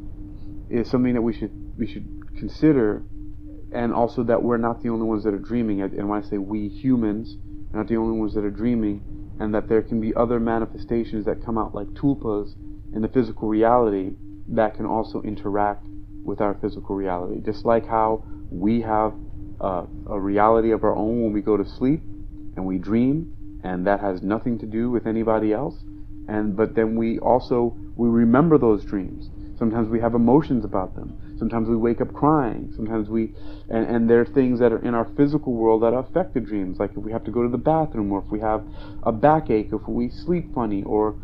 [0.70, 2.08] is something that we should we should
[2.38, 3.02] consider,
[3.74, 5.82] and also that we're not the only ones that are dreaming.
[5.82, 7.36] And when I say we humans,
[7.74, 11.24] are not the only ones that are dreaming, and that there can be other manifestations
[11.24, 12.54] that come out like tulpas
[12.94, 14.12] in the physical reality
[14.48, 15.86] that can also interact
[16.24, 17.40] with our physical reality.
[17.44, 19.14] Just like how we have
[19.60, 22.00] a, a reality of our own when we go to sleep
[22.56, 25.76] and we dream, and that has nothing to do with anybody else.
[26.28, 29.30] And but then we also we remember those dreams.
[29.58, 31.23] Sometimes we have emotions about them.
[31.38, 32.72] Sometimes we wake up crying.
[32.76, 33.34] Sometimes we,
[33.68, 36.78] and, and there are things that are in our physical world that affect the dreams,
[36.78, 38.64] like if we have to go to the bathroom, or if we have
[39.02, 41.16] a backache, or if we sleep funny, or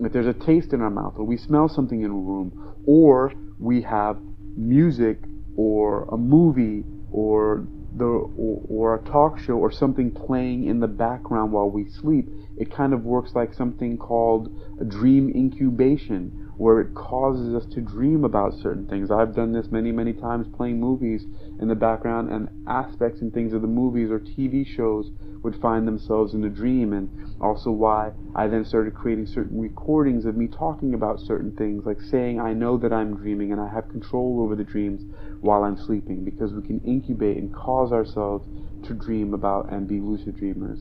[0.00, 3.32] if there's a taste in our mouth, or we smell something in a room, or
[3.58, 4.18] we have
[4.56, 5.18] music
[5.56, 10.86] or a movie or the or, or, a talk show or something playing in the
[10.86, 14.48] background while we sleep, it kind of works like something called
[14.80, 19.10] a dream incubation, where it causes us to dream about certain things.
[19.10, 21.24] I've done this many, many times playing movies
[21.60, 25.10] in the background, and aspects and things of the movies or TV shows
[25.42, 30.24] would find themselves in a dream, and also why I then started creating certain recordings
[30.24, 33.68] of me talking about certain things, like saying I know that I'm dreaming and I
[33.68, 35.02] have control over the dreams
[35.40, 38.48] while I'm sleeping, because we can incubate and cause ourselves
[38.86, 40.78] to dream about and be lucid dreamers.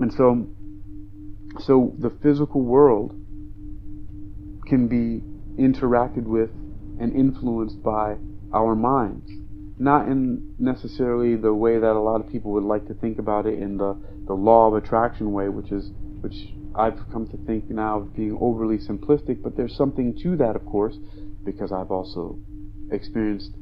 [0.00, 0.48] And so,
[1.60, 3.19] so the physical world
[4.70, 5.22] can be
[5.62, 6.50] interacted with
[6.98, 8.16] and influenced by
[8.54, 9.30] our minds
[9.80, 13.46] not in necessarily the way that a lot of people would like to think about
[13.46, 17.70] it in the, the law of attraction way, which is which I've come to think
[17.70, 20.98] now of being overly simplistic, but there's something to that, of course,
[21.46, 22.38] because I've also
[22.92, 23.52] experienced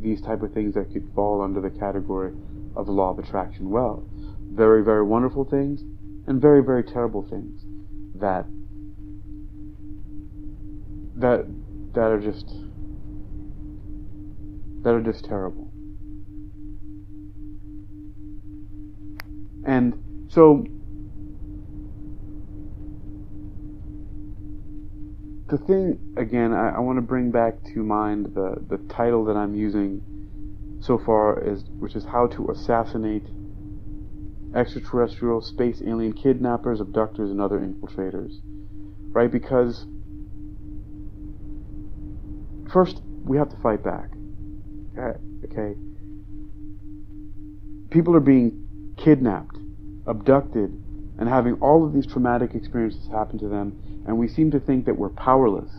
[0.00, 2.32] these type of things that could fall under the category
[2.74, 4.08] of law of attraction well.
[4.50, 5.82] Very, very wonderful things
[6.26, 7.60] and very, very terrible things
[8.14, 8.46] that
[11.16, 11.46] that
[11.94, 12.46] that are just
[14.82, 15.72] that are just terrible.
[19.64, 19.94] And
[20.28, 20.64] so
[25.48, 29.36] the thing again, I, I want to bring back to mind the the title that
[29.36, 30.02] I'm using
[30.80, 33.26] so far is which is how to assassinate
[34.54, 38.32] extraterrestrial space alien kidnappers, abductors, and other infiltrators.
[39.12, 39.30] Right?
[39.30, 39.86] Because
[42.72, 44.10] first we have to fight back.
[44.98, 45.12] Uh,
[45.44, 45.78] okay?
[47.90, 49.56] People are being kidnapped,
[50.06, 50.70] abducted,
[51.18, 54.86] and having all of these traumatic experiences happen to them, and we seem to think
[54.86, 55.70] that we're powerless.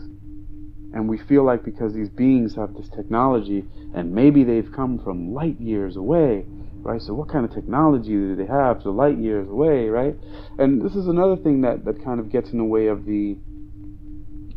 [0.92, 5.34] And we feel like because these beings have this technology, and maybe they've come from
[5.34, 6.44] light years away,
[6.82, 7.00] right?
[7.00, 10.16] So what kind of technology do they have to light years away, right?
[10.58, 13.36] And this is another thing that, that kind of gets in the way of the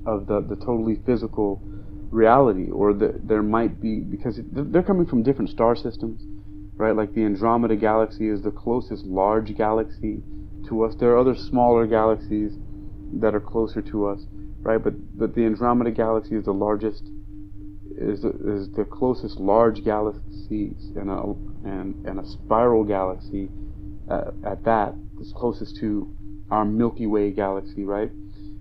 [0.04, 1.62] of the, the totally physical
[2.12, 6.22] reality, or the, there might be because they're coming from different star systems,
[6.76, 6.96] right?
[6.96, 10.22] Like the Andromeda galaxy is the closest large galaxy
[10.68, 10.94] to us.
[11.00, 12.54] There are other smaller galaxies
[13.14, 14.20] that are closer to us,
[14.62, 14.84] right?
[14.84, 17.04] But but the Andromeda galaxy is the largest,
[17.98, 21.24] is the, is the closest large galaxies, and a
[21.64, 23.50] and and a spiral galaxy
[24.10, 26.14] uh, at that is closest to
[26.50, 28.12] our Milky Way galaxy, right?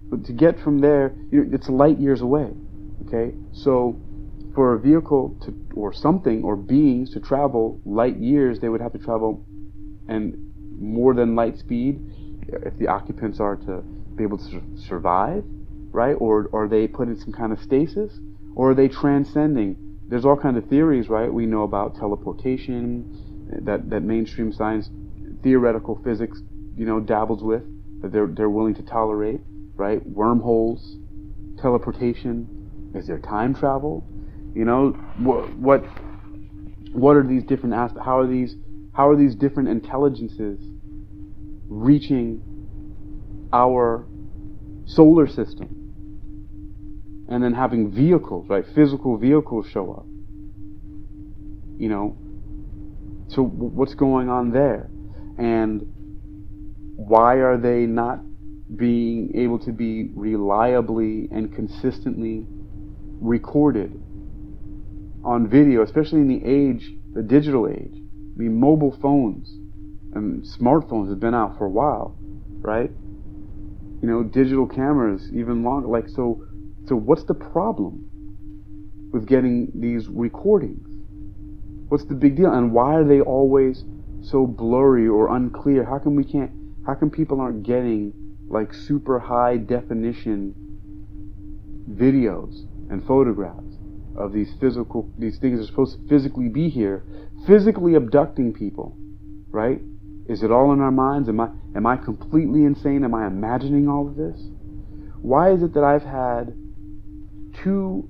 [0.09, 2.53] But to get from there, it's light years away.
[3.13, 4.01] Okay, so
[4.55, 8.93] for a vehicle to or something or beings to travel light years, they would have
[8.93, 9.45] to travel
[10.09, 10.35] and
[10.79, 12.01] more than light speed
[12.53, 13.83] uh, if the occupants are to
[14.15, 15.43] be able to survive,
[15.91, 16.15] right?
[16.15, 18.17] Or, or are they put in some kind of stasis?
[18.55, 19.77] Or are they transcending?
[20.09, 21.33] There's all kinds of theories, right?
[21.33, 24.89] We know about teleportation, uh, that, that mainstream science,
[25.43, 26.41] theoretical physics,
[26.77, 27.63] you know, dabbles with,
[28.03, 29.41] that they're, they're willing to tolerate,
[29.75, 30.05] right?
[30.07, 30.97] Wormholes,
[31.61, 32.60] teleportation,
[32.95, 34.05] is there time travel?
[34.55, 35.85] You know, what, what,
[36.93, 38.05] what are these different aspects?
[38.05, 38.57] How are these,
[38.93, 40.59] how are these different intelligences
[41.69, 42.43] reaching
[43.53, 44.07] our
[44.87, 45.77] solar system
[47.29, 48.65] and then having vehicles, right?
[48.75, 50.07] Physical vehicles show up.
[51.79, 52.17] You know,
[53.29, 54.91] so what's going on there?
[55.39, 55.83] And
[56.97, 58.21] why are they not
[58.77, 62.47] being able to be reliably and consistently
[63.21, 63.93] recorded
[65.25, 67.95] on video, especially in the age, the digital age?
[67.95, 69.49] I mean, mobile phones
[70.15, 72.17] and smartphones have been out for a while,
[72.61, 72.91] right?
[74.03, 75.89] you know, digital cameras even longer.
[75.89, 76.45] Like, so,
[76.87, 78.09] so what's the problem
[79.13, 80.87] with getting these recordings?
[81.89, 82.53] What's the big deal?
[82.53, 83.85] And why are they always
[84.23, 85.85] so blurry or unclear?
[85.85, 86.51] How come we can't,
[86.87, 88.13] how come people aren't getting
[88.49, 90.55] like super high definition
[91.91, 93.77] videos and photographs
[94.17, 97.05] of these physical, these things that are supposed to physically be here,
[97.47, 98.97] physically abducting people,
[99.51, 99.81] right?
[100.29, 101.29] Is it all in our minds?
[101.29, 103.05] Am I, am I completely insane?
[103.05, 104.41] Am I imagining all of this?
[105.23, 106.55] Why is it that I've had
[107.63, 108.09] two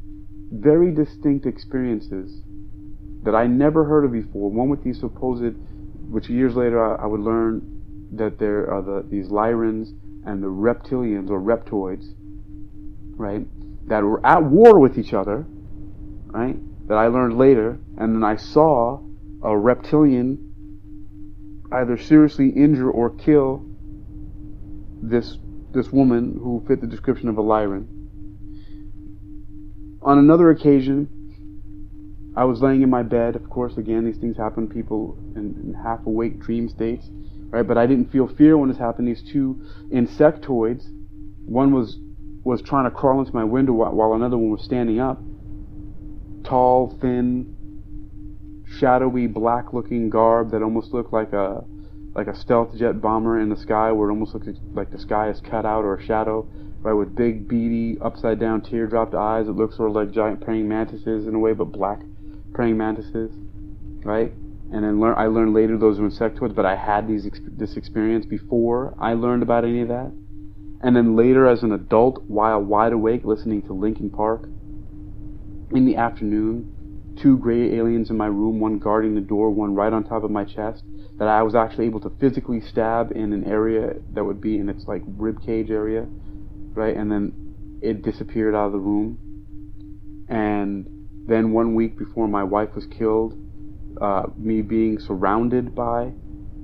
[0.53, 2.43] very distinct experiences
[3.23, 4.51] that I never heard of before?
[4.51, 5.55] One with these supposed,
[6.09, 9.88] which years later I, I would learn that there are the, these Lyrans
[10.27, 12.05] and the reptilians or reptoids,
[13.16, 13.47] right,
[13.87, 15.47] that were at war with each other,
[16.27, 16.57] right,
[16.88, 19.01] that I learned later, and then I saw
[19.43, 20.47] a reptilian
[21.73, 23.64] either seriously injure or kill
[25.03, 25.38] this
[25.73, 27.87] this woman who fit the description of a Lyran.
[30.03, 31.09] On another occasion,
[32.37, 33.37] I was laying in my bed.
[33.37, 34.69] Of course, again, these things happen.
[34.69, 37.09] People in, in half awake dream states,
[37.51, 37.66] right?
[37.66, 39.07] But I didn't feel fear when this happened.
[39.07, 40.87] These two insectoids,
[41.45, 41.99] one was
[42.44, 45.20] was trying to crawl into my window while, another one was standing up.
[46.44, 47.57] Tall, thin,
[48.79, 51.64] shadowy black looking garb that almost looked like a
[52.14, 55.29] like a stealth jet bomber in the sky where it almost looks like the sky
[55.29, 56.46] is cut out or a shadow
[56.81, 60.68] right with big beady upside down teardropped eyes it looks sort of like giant praying
[60.68, 61.98] mantises in a way but black
[62.53, 63.31] praying mantises
[64.05, 64.32] right
[64.72, 68.95] and then I learned later those were insectoids but I had these this experience before
[68.99, 70.12] I learned about any of that
[70.83, 74.45] and then later as an adult while wide awake listening to Linkin Park
[75.72, 76.76] in the afternoon
[77.20, 80.31] two gray aliens in my room, one guarding the door, one right on top of
[80.31, 80.85] my chest,
[81.18, 84.68] that I was actually able to physically stab in an area that would be in
[84.68, 86.07] its like rib cage area,
[86.74, 86.97] right?
[86.97, 89.18] And then it disappeared out of the room.
[90.28, 90.87] And
[91.26, 93.35] then one week before my wife was killed,
[94.01, 96.12] uh, me being surrounded by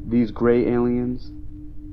[0.07, 1.31] these gray aliens,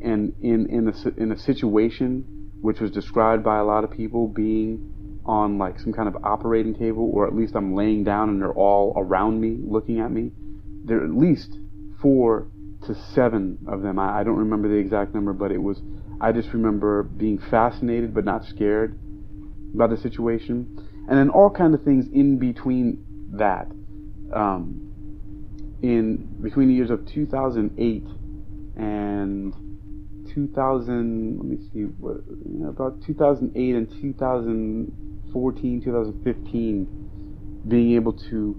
[0.03, 4.27] and in in a in a situation which was described by a lot of people
[4.27, 8.41] being on like some kind of operating table, or at least I'm laying down and
[8.41, 10.31] they're all around me, looking at me.
[10.85, 11.57] There are at least
[12.01, 12.47] four
[12.85, 13.99] to seven of them.
[13.99, 15.81] I, I don't remember the exact number, but it was.
[16.21, 18.97] I just remember being fascinated but not scared
[19.73, 23.67] about the situation, and then all kind of things in between that.
[24.33, 24.89] Um,
[25.81, 28.03] in between the years of 2008
[28.77, 29.53] and
[30.33, 32.23] 2000, let me see, what,
[32.67, 38.55] about 2008 and 2014, 2015, being able to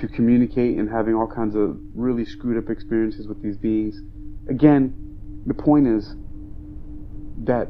[0.00, 4.00] to communicate and having all kinds of really screwed up experiences with these beings.
[4.48, 4.94] Again,
[5.46, 6.14] the point is
[7.44, 7.68] that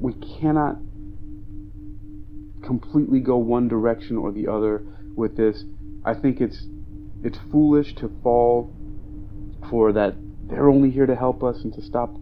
[0.00, 0.76] we cannot
[2.62, 5.64] completely go one direction or the other with this.
[6.04, 6.66] I think it's
[7.22, 8.74] it's foolish to fall
[9.70, 10.14] for that
[10.48, 12.14] they're only here to help us and to stop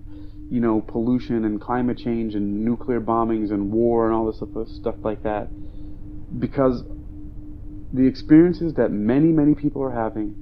[0.51, 4.69] you know pollution and climate change and nuclear bombings and war and all this stuff,
[4.69, 5.49] stuff like that.
[6.39, 6.83] Because
[7.93, 10.35] the experiences that many many people are having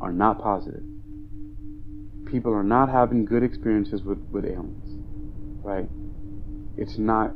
[0.00, 0.82] are not positive.
[2.26, 4.94] People are not having good experiences with, with aliens
[5.64, 5.88] right?
[6.76, 7.32] It's not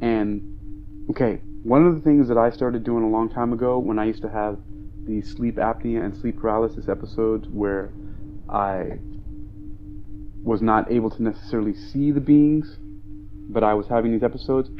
[0.00, 3.98] and okay one of the things that i started doing a long time ago when
[3.98, 4.58] i used to have
[5.06, 7.90] the sleep apnea and sleep paralysis episodes where
[8.48, 8.98] I
[10.42, 12.76] was not able to necessarily see the beings,
[13.48, 14.70] but I was having these episodes,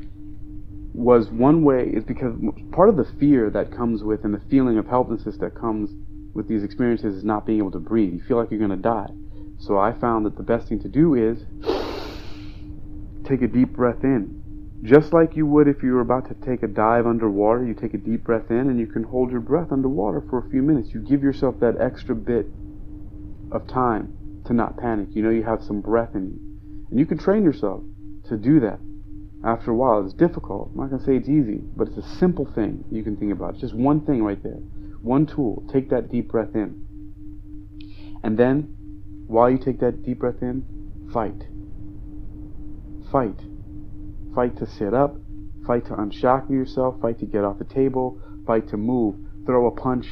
[0.93, 2.35] was one way is because
[2.73, 5.91] part of the fear that comes with and the feeling of helplessness that comes
[6.35, 8.13] with these experiences is not being able to breathe.
[8.13, 9.11] You feel like you're going to die.
[9.59, 11.45] So I found that the best thing to do is
[13.27, 14.45] take a deep breath in
[14.85, 17.95] just like you would if you were about to take a dive underwater, you take
[17.95, 20.91] a deep breath in and you can hold your breath underwater for a few minutes.
[20.93, 22.47] You give yourself that extra bit
[23.55, 25.09] of time to not panic.
[25.13, 26.87] You know you have some breath in you.
[26.91, 27.83] And you can train yourself
[28.29, 28.79] to do that.
[29.45, 30.71] After a while, it's difficult.
[30.73, 33.33] I'm not going to say it's easy, but it's a simple thing you can think
[33.33, 33.53] about.
[33.53, 34.61] It's just one thing right there.
[35.03, 35.65] One tool.
[35.73, 36.83] Take that deep breath in.
[38.23, 38.75] And then,
[39.27, 40.65] while you take that deep breath in,
[41.13, 41.45] fight.
[43.13, 43.39] Fight
[44.35, 45.17] Fight to sit up,
[45.65, 49.15] fight to unshackle yourself, fight to get off the table, fight to move,
[49.47, 50.07] throw a punch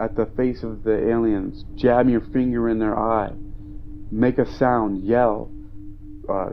[0.00, 3.32] at the face of the aliens, jab your finger in their eye,
[4.10, 5.50] make a sound, yell.
[6.28, 6.50] Uh,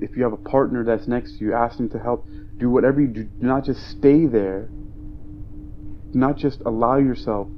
[0.00, 2.26] if you have a partner that's next to you, ask them to help.
[2.58, 3.24] Do whatever you do.
[3.24, 4.68] Do not just stay there.
[6.12, 7.48] Do not just allow yourself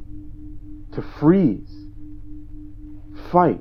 [0.95, 1.71] to freeze.
[3.33, 3.61] Fight.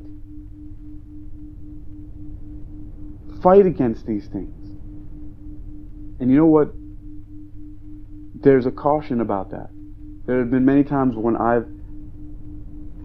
[3.41, 4.69] Fight against these things.
[6.19, 6.73] And you know what?
[8.35, 9.69] There's a caution about that.
[10.25, 11.65] There have been many times when I've,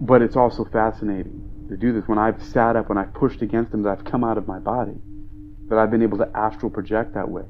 [0.01, 2.07] but it's also fascinating to do this.
[2.07, 4.59] When I've sat up, when I've pushed against them, that I've come out of my
[4.59, 4.95] body,
[5.67, 7.43] that I've been able to astral project that way.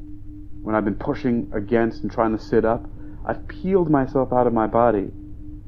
[0.62, 2.86] When I've been pushing against and trying to sit up,
[3.26, 5.12] I've peeled myself out of my body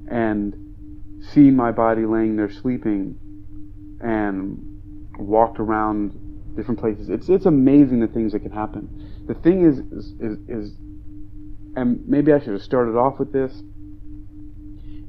[0.10, 0.56] and
[1.32, 3.18] seen my body laying there sleeping
[4.02, 4.58] and
[5.20, 6.18] walked around
[6.56, 7.10] different places.
[7.10, 9.24] It's it's amazing the things that can happen.
[9.28, 10.74] The thing is is, is, is
[11.76, 13.64] and maybe I should have started off with this,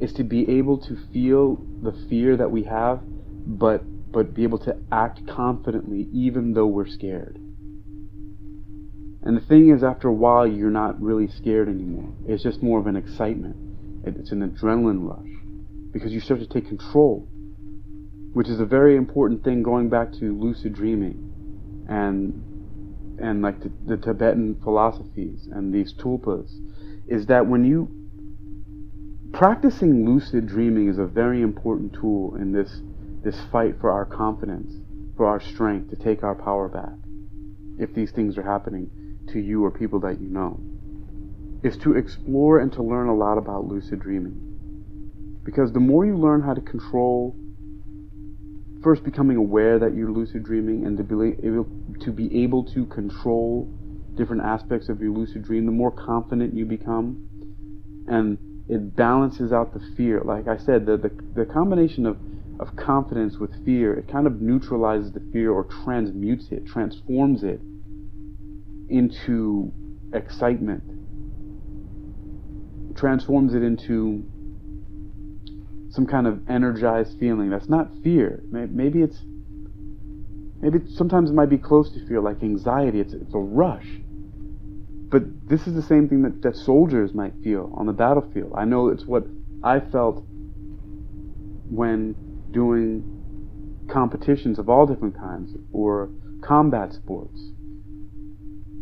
[0.03, 3.01] is to be able to feel the fear that we have,
[3.47, 3.83] but
[4.13, 7.39] but be able to act confidently even though we're scared.
[9.25, 12.13] And the thing is, after a while, you're not really scared anymore.
[12.27, 13.57] It's just more of an excitement.
[14.05, 15.31] It's an adrenaline rush
[15.93, 17.29] because you start to take control,
[18.33, 22.43] which is a very important thing going back to lucid dreaming and
[23.21, 26.51] and like the, the Tibetan philosophies and these tulpas
[27.07, 28.02] is that when you
[29.33, 32.81] practicing lucid dreaming is a very important tool in this
[33.25, 34.75] this fight for our confidence,
[35.17, 36.93] for our strength to take our power back.
[37.79, 38.91] If these things are happening
[39.29, 40.61] to you or people that you know,
[41.63, 45.41] is to explore and to learn a lot about lucid dreaming.
[45.45, 47.37] Because the more you learn how to control
[48.83, 51.67] first becoming aware that you're lucid dreaming and to be able
[52.01, 53.73] to be able to control
[54.17, 57.29] different aspects of your lucid dream, the more confident you become,
[58.09, 58.37] and
[58.69, 60.23] it balances out the fear.
[60.25, 62.17] Like I said, the the, the combination of
[62.61, 67.61] of confidence with fear, it kind of neutralizes the fear or transmutes it, transforms it
[68.89, 69.73] into
[70.13, 70.83] excitement,
[72.97, 74.25] transforms it into
[75.91, 77.51] some kind of energized feeling.
[77.51, 78.43] That's not fear.
[78.51, 79.19] Maybe it's
[80.61, 83.01] maybe sometimes it might be close to fear, like anxiety.
[83.01, 83.87] It's it's a rush.
[85.13, 88.55] But this is the same thing that, that soldiers might feel on the battlefield.
[88.57, 89.25] I know it's what
[89.63, 90.25] I felt
[91.71, 92.17] when
[92.51, 96.11] doing competitions of all different kinds or
[96.43, 97.41] combat sports.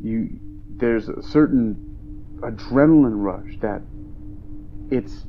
[0.02, 0.38] You
[0.76, 3.82] there's a certain adrenaline rush that
[4.90, 5.26] it's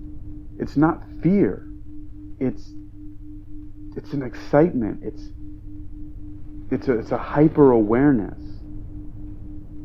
[0.60, 1.68] it's not fear
[2.41, 2.74] it's
[3.95, 5.02] it's an excitement.
[5.04, 5.30] It's
[6.72, 8.41] it's a, it's a hyper awareness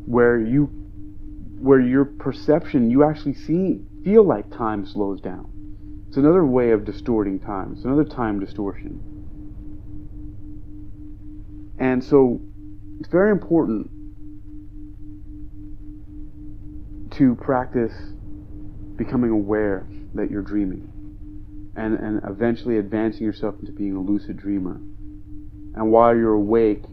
[0.05, 0.86] where you
[1.59, 5.49] where your perception you actually see feel like time slows down.
[6.07, 7.73] It's another way of distorting time.
[7.73, 9.01] It's another time distortion.
[11.79, 12.41] And so
[12.99, 13.91] it's very important
[17.11, 17.93] to practice
[18.95, 20.87] becoming aware that you're dreaming
[21.75, 24.75] and, and eventually advancing yourself into being a lucid dreamer.
[25.75, 26.83] And while you're awake,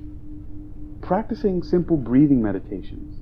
[1.00, 3.13] practicing simple breathing meditations.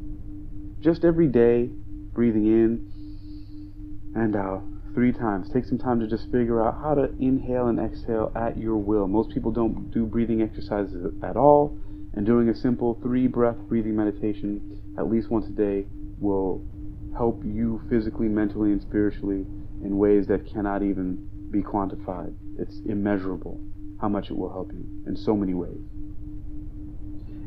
[0.83, 1.71] Just every day,
[2.13, 4.65] breathing in and out
[4.95, 5.49] three times.
[5.53, 9.07] Take some time to just figure out how to inhale and exhale at your will.
[9.07, 11.79] Most people don't do breathing exercises at all,
[12.15, 15.87] and doing a simple three breath breathing meditation at least once a day
[16.19, 16.67] will
[17.17, 19.47] help you physically, mentally, and spiritually
[19.85, 22.35] in ways that cannot even be quantified.
[22.59, 23.61] It's immeasurable
[24.01, 25.79] how much it will help you in so many ways.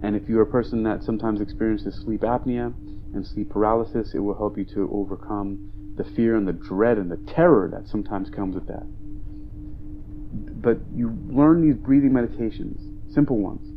[0.03, 2.73] And if you're a person that sometimes experiences sleep apnea
[3.13, 7.09] and sleep paralysis, it will help you to overcome the fear and the dread and
[7.09, 8.85] the terror that sometimes comes with that.
[10.61, 13.71] But you learn these breathing meditations, simple ones,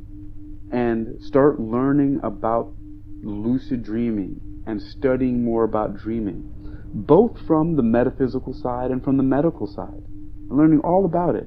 [0.72, 2.72] and start learning about
[3.22, 6.42] lucid dreaming and studying more about dreaming,
[6.92, 10.02] both from the metaphysical side and from the medical side
[10.48, 11.46] and learning all about it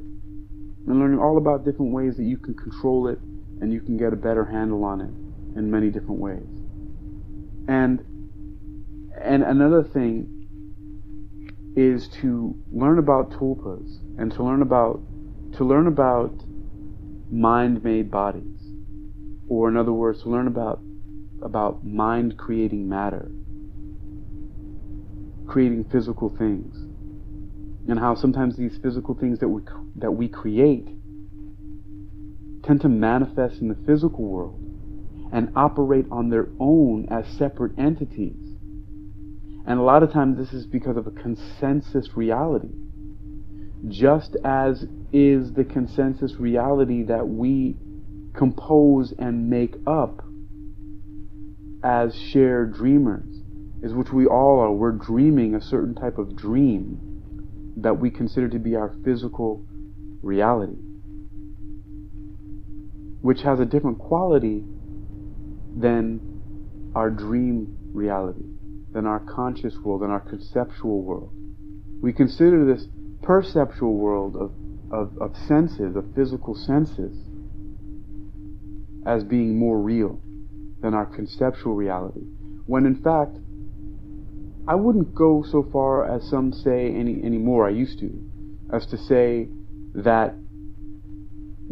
[0.88, 3.20] and learning all about different ways that you can control it
[3.62, 6.48] and you can get a better handle on it in many different ways.
[7.68, 8.04] And
[9.22, 10.38] and another thing
[11.76, 15.00] is to learn about tulpas and to learn about
[15.54, 16.34] to learn about
[17.32, 18.60] mind-made bodies.
[19.48, 20.82] Or in other words, to learn about
[21.42, 23.32] about mind creating matter,
[25.48, 26.76] creating physical things
[27.88, 29.62] and how sometimes these physical things that we
[29.96, 30.88] that we create
[32.64, 34.60] tend to manifest in the physical world
[35.34, 38.58] and operate on their own as separate entities.
[39.66, 42.70] And a lot of times this is because of a consensus reality.
[43.88, 47.76] Just as is the consensus reality that we
[48.34, 50.24] compose and make up
[51.84, 53.42] as shared dreamers,
[53.82, 54.72] is which we all are.
[54.72, 57.00] We're dreaming a certain type of dream
[57.78, 59.66] that we consider to be our physical
[60.22, 60.78] reality,
[63.22, 64.64] which has a different quality
[65.78, 66.20] than
[66.96, 68.46] our dream reality,
[68.92, 71.32] than our conscious world, than our conceptual world.
[72.02, 72.88] We consider this
[73.22, 74.52] perceptual world of,
[74.92, 77.16] of, of senses, of physical senses,
[79.06, 80.20] as being more real
[80.82, 82.26] than our conceptual reality,
[82.66, 83.38] when in fact,
[84.68, 87.68] I wouldn't go so far as some say any anymore.
[87.68, 88.12] I used to,
[88.72, 89.50] as to say
[89.96, 90.36] that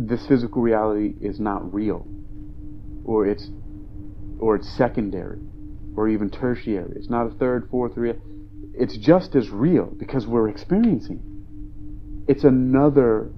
[0.08, 2.08] this physical reality is not real,
[3.04, 3.50] or it's
[4.40, 5.40] or it's secondary,
[5.96, 6.94] or even tertiary.
[6.96, 8.16] It's not a third, fourth, real.
[8.74, 12.26] It's just as real because we're experiencing.
[12.30, 13.30] It's another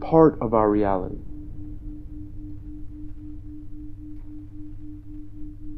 [0.00, 1.16] part of our reality.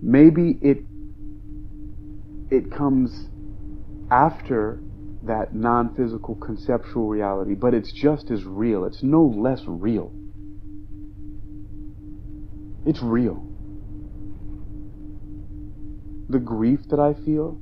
[0.03, 0.78] Maybe it
[2.51, 3.28] it comes
[4.11, 4.80] after
[5.27, 8.85] that non physical conceptual reality, but it's just as real.
[8.85, 10.12] It's no less real.
[12.87, 13.47] It's real.
[16.29, 17.61] The grief that I feel,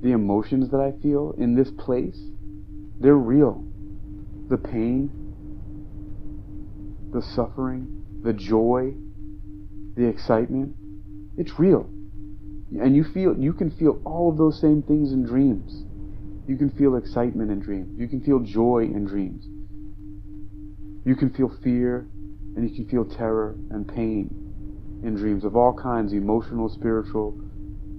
[0.00, 2.18] the emotions that I feel in this place,
[3.00, 3.64] they're real.
[4.48, 5.10] The pain,
[7.12, 8.94] the suffering, the joy,
[9.96, 10.74] the excitement,
[11.36, 11.88] it's real.
[12.80, 15.84] And you feel you can feel all of those same things in dreams.
[16.52, 17.98] You can feel excitement in dreams.
[17.98, 19.42] You can feel joy in dreams.
[21.06, 22.06] You can feel fear
[22.54, 24.28] and you can feel terror and pain
[25.02, 27.32] in dreams of all kinds, emotional, spiritual,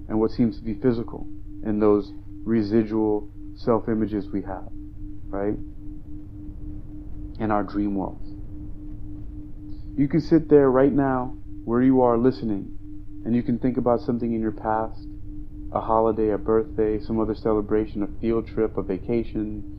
[0.08, 1.26] and what seems to be physical
[1.66, 2.12] in those
[2.44, 4.68] residual self images we have,
[5.30, 5.58] right?
[7.40, 8.30] In our dream worlds.
[9.98, 11.34] You can sit there right now,
[11.64, 12.70] where you are listening,
[13.24, 15.04] and you can think about something in your past
[15.74, 19.74] a holiday, a birthday, some other celebration, a field trip, a vacation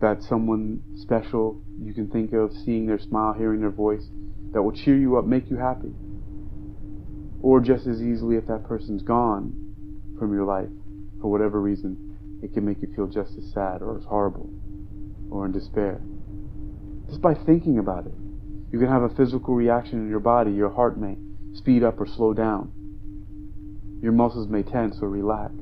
[0.00, 4.06] that someone special you can think of, seeing their smile, hearing their voice,
[4.52, 5.92] that will cheer you up, make you happy.
[7.42, 9.52] Or just as easily, if that person's gone
[10.18, 10.68] from your life
[11.20, 14.50] for whatever reason, it can make you feel just as sad or as horrible
[15.30, 16.00] or in despair.
[17.08, 18.14] Just by thinking about it,
[18.72, 21.16] you can have a physical reaction in your body, your heart may
[21.54, 22.72] speed up or slow down.
[24.02, 25.54] Your muscles may tense or relax.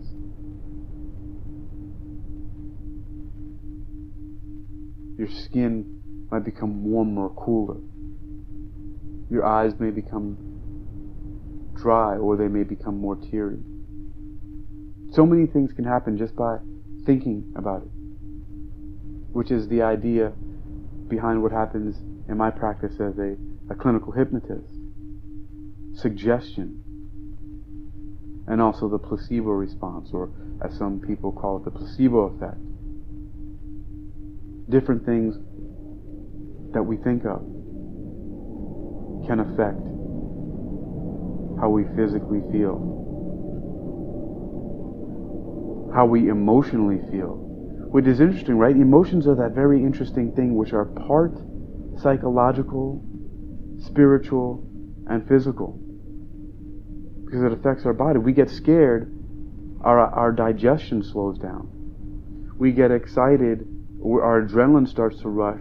[5.18, 7.80] Your skin might become warmer or cooler.
[9.30, 10.39] Your eyes may become
[11.74, 13.59] dry or they may become more teary.
[15.12, 16.59] So many things can happen just by
[17.05, 17.91] thinking about it,
[19.32, 20.32] which is the idea
[21.09, 21.97] behind what happens
[22.28, 23.36] in my practice as a,
[23.70, 24.72] a clinical hypnotist.
[25.95, 26.84] Suggestion,
[28.49, 30.30] and also the placebo response, or
[30.64, 32.59] as some people call it, the placebo effect.
[34.70, 35.36] Different things
[36.72, 37.40] that we think of
[39.26, 39.80] can affect
[41.61, 42.99] how we physically feel
[45.94, 47.36] how we emotionally feel.
[47.90, 48.76] Which is interesting, right?
[48.76, 51.32] Emotions are that very interesting thing which are part
[52.01, 53.03] psychological,
[53.80, 54.64] spiritual,
[55.09, 55.80] and physical.
[57.29, 58.18] Because it affects our body.
[58.18, 59.12] We get scared,
[59.83, 61.68] our, our digestion slows down.
[62.57, 63.68] We get excited,
[64.03, 65.61] our adrenaline starts to rush.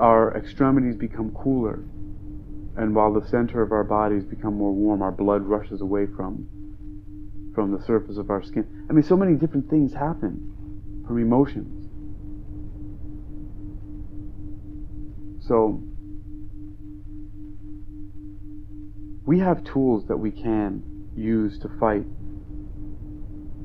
[0.00, 1.84] Our extremities become cooler.
[2.76, 6.48] And while the center of our bodies become more warm, our blood rushes away from
[7.54, 8.86] from the surface of our skin.
[8.90, 11.88] I mean, so many different things happen from emotions.
[15.46, 15.82] So,
[19.28, 20.82] we have tools that we can
[21.14, 22.06] use to fight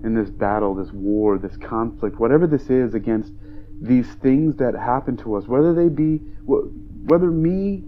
[0.04, 3.32] in this battle, this war, this conflict, whatever this is against
[3.82, 7.82] these things that happen to us, whether they be, whether me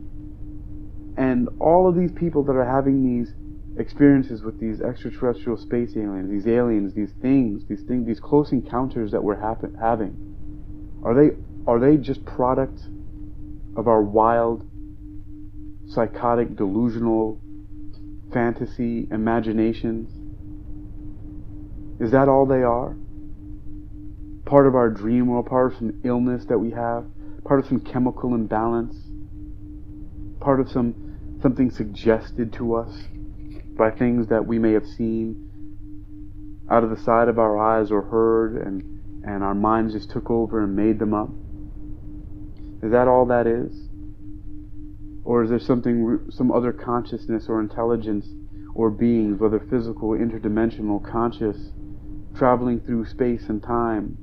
[1.17, 3.33] and all of these people that are having these
[3.77, 9.11] experiences with these extraterrestrial space aliens, these aliens, these things, these things, these close encounters
[9.11, 10.15] that we're happen, having,
[11.03, 11.35] are they
[11.67, 12.79] are they just product
[13.75, 14.63] of our wild,
[15.89, 17.41] psychotic, delusional,
[18.35, 20.11] fantasy imaginations?
[22.01, 22.97] Is that all they are?
[24.45, 27.05] Part of our dream world, part of some illness that we have,
[27.45, 28.97] part of some chemical imbalance,
[30.41, 32.91] part of some something suggested to us
[33.77, 35.45] by things that we may have seen
[36.69, 40.29] out of the side of our eyes or heard and, and our minds just took
[40.29, 41.29] over and made them up?
[42.83, 43.84] Is that all that is?
[45.25, 48.27] Or is there something, some other consciousness or intelligence
[48.73, 51.57] or beings, whether physical, interdimensional, conscious,
[52.37, 54.17] traveling through space and time,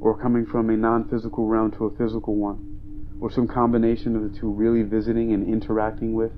[0.00, 4.30] or coming from a non physical realm to a physical one, or some combination of
[4.30, 6.32] the two, really visiting and interacting with?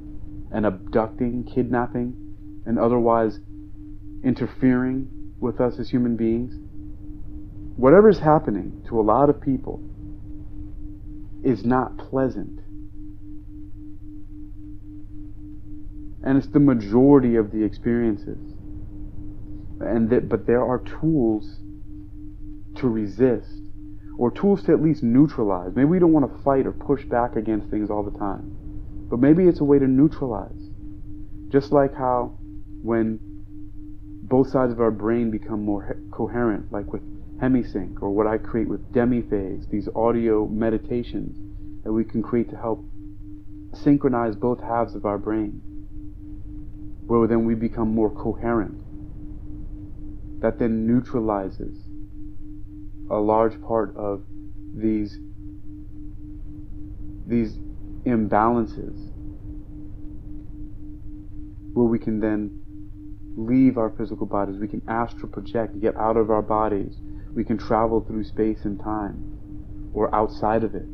[0.50, 2.14] and abducting, kidnapping,
[2.66, 3.38] and otherwise
[4.24, 5.08] interfering
[5.40, 6.54] with us as human beings,
[7.76, 9.80] whatever is happening to a lot of people
[11.44, 12.60] is not pleasant.
[16.22, 18.38] And it's the majority of the experiences.
[19.80, 21.60] And that, but there are tools
[22.76, 23.62] to resist,
[24.18, 25.72] or tools to at least neutralize.
[25.74, 28.56] Maybe we don't want to fight or push back against things all the time.
[29.08, 30.70] But maybe it's a way to neutralize.
[31.48, 32.36] Just like how
[32.82, 33.18] when
[34.22, 37.02] both sides of our brain become more coherent, like with
[37.40, 41.36] HemiSync or what I create with DemiPhase, these audio meditations
[41.84, 42.84] that we can create to help
[43.72, 45.60] synchronize both halves of our brain,
[47.06, 48.82] where then we become more coherent.
[50.40, 51.76] That then neutralizes
[53.10, 54.22] a large part of
[54.74, 55.18] these
[57.26, 57.58] these
[58.04, 59.12] imbalances
[61.74, 62.62] where we can then
[63.36, 64.56] leave our physical bodies.
[64.58, 66.96] We can astral project, get out of our bodies.
[67.38, 70.86] We can travel through space and time or outside of it.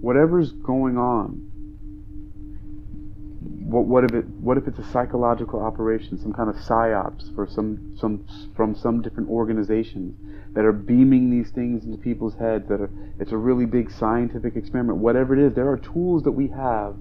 [0.00, 1.50] Whatever's going on,
[3.68, 7.48] what, what if it what if it's a psychological operation, some kind of psyops for
[7.48, 8.24] some some
[8.54, 10.14] from some different organizations
[10.54, 14.54] that are beaming these things into people's heads that are it's a really big scientific
[14.54, 16.94] experiment whatever it is there are tools that we have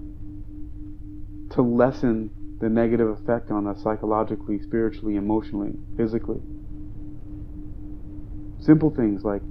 [1.51, 6.41] to lessen the negative effect on us psychologically spiritually emotionally physically
[8.61, 9.41] simple things like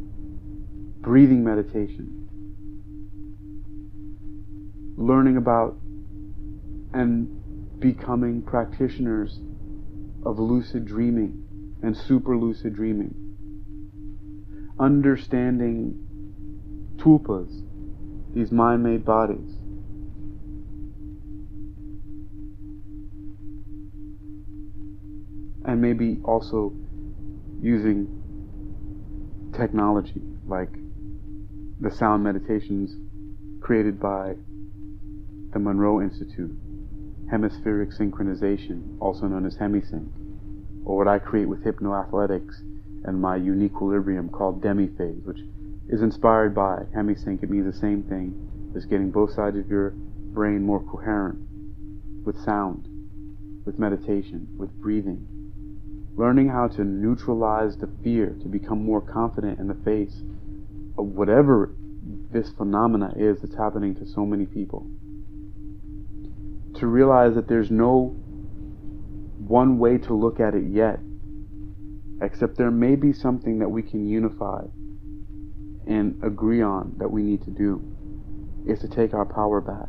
[1.03, 2.17] breathing meditation
[4.97, 5.77] learning about
[6.93, 9.41] and becoming practitioners
[10.25, 11.43] of lucid dreaming
[11.83, 13.15] and super lucid dreaming
[14.81, 15.95] understanding
[16.97, 17.51] tulpas,
[18.35, 19.57] these mind made bodies.
[25.65, 26.73] And maybe also
[27.61, 28.20] using
[29.61, 30.73] technology like
[31.81, 32.97] the sound meditations
[33.61, 34.35] created by
[35.53, 36.57] the Monroe Institute,
[37.31, 40.09] hemispheric synchronization, also known as HemiSync,
[40.87, 42.55] or what I create with hypnoathletics
[43.05, 45.41] and my Uniquilibrium called demi-phase, which
[45.91, 47.43] is inspired by hemisync.
[47.43, 49.91] It means the same thing as getting both sides of your
[50.33, 51.39] brain more coherent
[52.25, 52.87] with sound,
[53.67, 55.27] with meditation, with breathing.
[56.21, 60.21] Learning how to neutralize the fear, to become more confident in the face
[60.99, 61.75] of whatever
[62.31, 64.87] this phenomena is that's happening to so many people.
[66.79, 68.09] To realize that there's no
[69.49, 71.01] one way to look at it yet,
[72.21, 74.65] except there may be something that we can unify
[75.87, 77.81] and agree on that we need to do,
[78.67, 79.89] is to take our power back.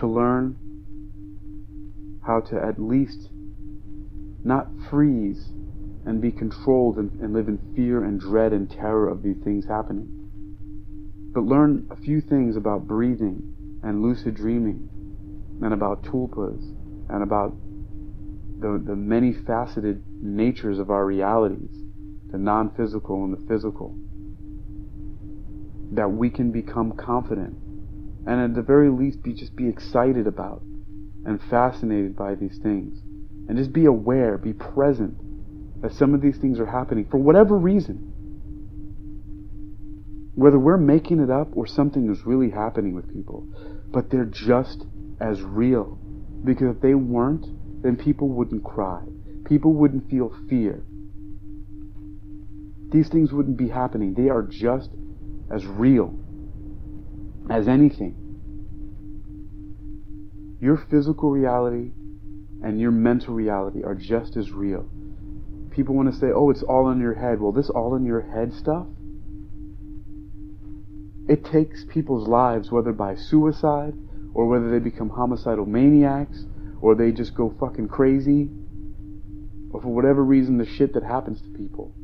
[0.00, 0.56] To learn
[2.24, 3.31] how to at least
[4.44, 5.50] not freeze
[6.04, 9.64] and be controlled and, and, live in fear and dread and terror of these things
[9.66, 10.08] happening.
[11.32, 14.88] But learn a few things about breathing and lucid dreaming
[15.62, 16.60] and about tulpas
[17.08, 17.56] and about
[18.58, 21.70] the, the many faceted natures of our realities,
[22.30, 23.96] the non physical and the physical,
[25.92, 27.56] that we can become confident
[28.26, 30.62] and at the very least be just be excited about
[31.24, 32.98] and fascinated by these things
[33.52, 35.14] and just be aware, be present
[35.82, 37.98] that some of these things are happening for whatever reason.
[40.34, 43.46] Whether we're making it up or something is really happening with people,
[43.92, 44.86] but they're just
[45.20, 45.98] as real.
[46.42, 47.44] Because if they weren't,
[47.82, 49.02] then people wouldn't cry.
[49.44, 50.82] People wouldn't feel fear.
[52.90, 54.14] These things wouldn't be happening.
[54.14, 54.88] They are just
[55.54, 56.18] as real
[57.50, 58.16] as anything.
[60.58, 61.90] Your physical reality
[62.62, 64.88] and your mental reality are just as real.
[65.70, 67.40] People want to say, oh, it's all in your head.
[67.40, 68.86] Well, this all in your head stuff,
[71.28, 73.94] it takes people's lives, whether by suicide
[74.34, 76.44] or whether they become homicidal maniacs
[76.80, 78.50] or they just go fucking crazy
[79.70, 81.94] or for whatever reason the shit that happens to people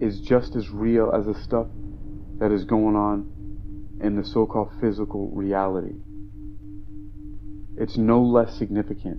[0.00, 1.66] is just as real as the stuff
[2.38, 3.30] that is going on
[4.00, 5.94] in the so-called physical reality.
[7.76, 9.18] It's no less significant.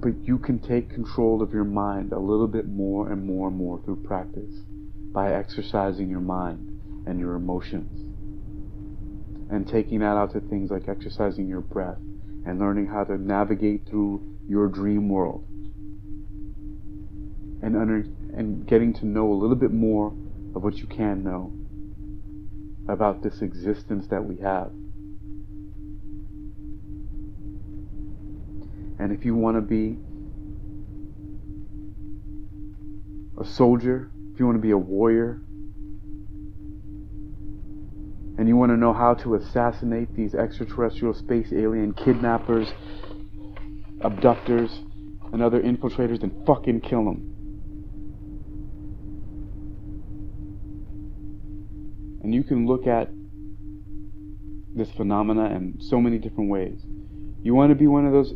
[0.00, 3.56] But you can take control of your mind a little bit more and more and
[3.56, 4.52] more through practice
[5.12, 8.00] by exercising your mind and your emotions.
[9.50, 11.98] And taking that out to things like exercising your breath
[12.44, 15.44] and learning how to navigate through your dream world.
[17.62, 18.04] And under
[18.36, 20.08] and getting to know a little bit more
[20.54, 21.52] of what you can know
[22.92, 24.72] about this existence that we have.
[28.98, 29.98] And if you want to be
[33.40, 35.40] a soldier, if you want to be a warrior,
[38.36, 42.72] and you want to know how to assassinate these extraterrestrial space alien kidnappers,
[44.00, 44.80] abductors,
[45.32, 47.30] and other infiltrators, then fucking kill them.
[52.22, 53.10] And you can look at
[54.74, 56.80] this phenomena in so many different ways.
[57.42, 58.34] You want to be one of those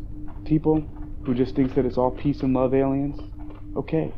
[0.49, 0.81] people
[1.25, 3.21] who just thinks that it's all peace and love aliens?
[3.77, 4.13] Okay.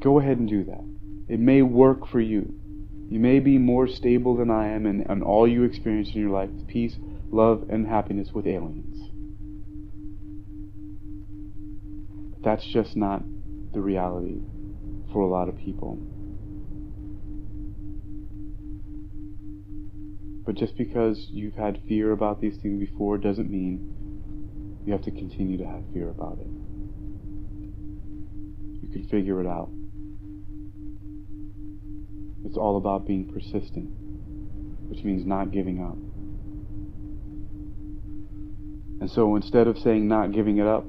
[0.00, 0.84] Go ahead and do that.
[1.28, 2.54] It may work for you.
[3.10, 6.30] You may be more stable than I am, and, and all you experience in your
[6.30, 6.96] life is peace,
[7.30, 9.10] love, and happiness with aliens.
[12.34, 13.22] But that's just not
[13.72, 14.40] the reality
[15.12, 15.98] for a lot of people.
[20.46, 23.94] But just because you've had fear about these things before doesn't mean
[24.88, 26.46] you have to continue to have fear about it.
[28.80, 29.68] You can figure it out.
[32.46, 33.90] It's all about being persistent,
[34.88, 35.98] which means not giving up.
[39.02, 40.86] And so instead of saying not giving it up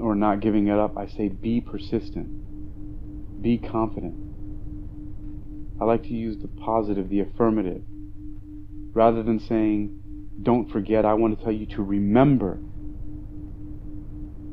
[0.00, 3.42] or not giving it up, I say be persistent.
[3.42, 4.14] Be confident.
[5.80, 7.82] I like to use the positive, the affirmative.
[8.94, 9.98] Rather than saying,
[10.44, 12.60] don't forget, I want to tell you to remember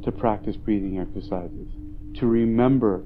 [0.07, 1.67] to practice breathing exercises,
[2.15, 3.05] to remember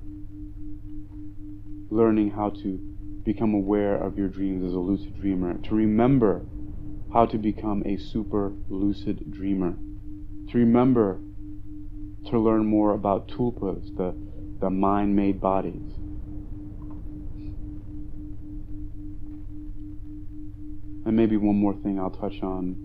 [1.89, 2.78] learning how to
[3.26, 6.45] become aware of your dreams as a lucid dreamer, to remember
[7.12, 9.74] how to become a super lucid dreamer,
[10.52, 11.20] to remember
[12.30, 14.16] to learn more about tulpas, the,
[14.60, 15.95] the mind made bodies.
[21.04, 22.76] And maybe one more thing I'll touch on,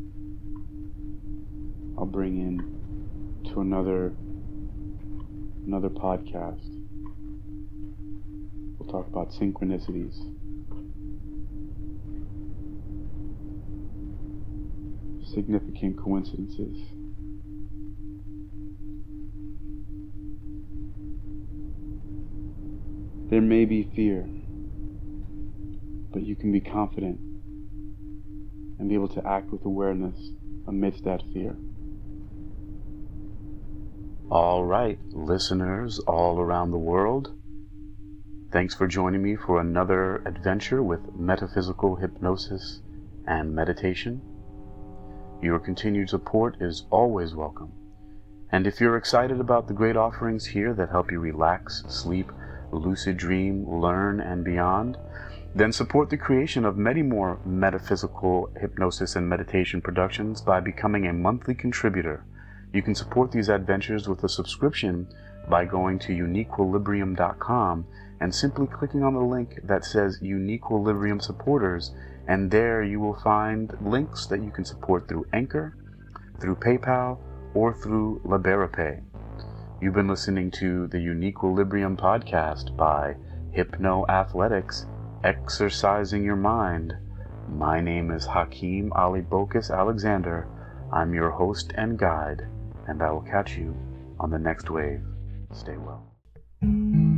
[1.99, 2.76] I'll bring in
[3.53, 4.13] to another
[5.67, 6.61] another podcast.
[8.79, 10.15] We'll talk about synchronicities.
[15.35, 16.77] Significant coincidences.
[23.29, 24.29] There may be fear,
[26.13, 27.19] but you can be confident
[28.79, 30.31] and be able to act with awareness
[30.69, 31.57] amidst that fear.
[34.29, 37.33] All right, listeners all around the world,
[38.51, 42.81] thanks for joining me for another adventure with metaphysical hypnosis
[43.29, 44.21] and meditation.
[45.41, 47.71] Your continued support is always welcome.
[48.51, 52.33] And if you're excited about the great offerings here that help you relax, sleep,
[52.73, 54.97] lucid dream, learn, and beyond,
[55.55, 61.13] then support the creation of many more metaphysical hypnosis and meditation productions by becoming a
[61.13, 62.25] monthly contributor.
[62.77, 65.09] You can support these adventures with a subscription
[65.49, 67.87] by going to uniquilibrium.com
[68.21, 71.95] and simply clicking on the link that says Uniquilibrium Supporters,
[72.29, 75.75] and there you will find links that you can support through Anchor,
[76.39, 77.19] through PayPal,
[77.55, 79.03] or through Liberapay.
[79.81, 83.17] You've been listening to the Uniquilibrium podcast by
[83.53, 84.85] Hypno Athletics,
[85.25, 86.93] exercising your mind.
[87.49, 90.47] My name is Hakeem Ali-Bocas Alexander.
[90.93, 92.47] I'm your host and guide,
[92.89, 93.75] and I will catch you
[94.19, 95.03] on the next wave.
[95.53, 97.16] Stay well.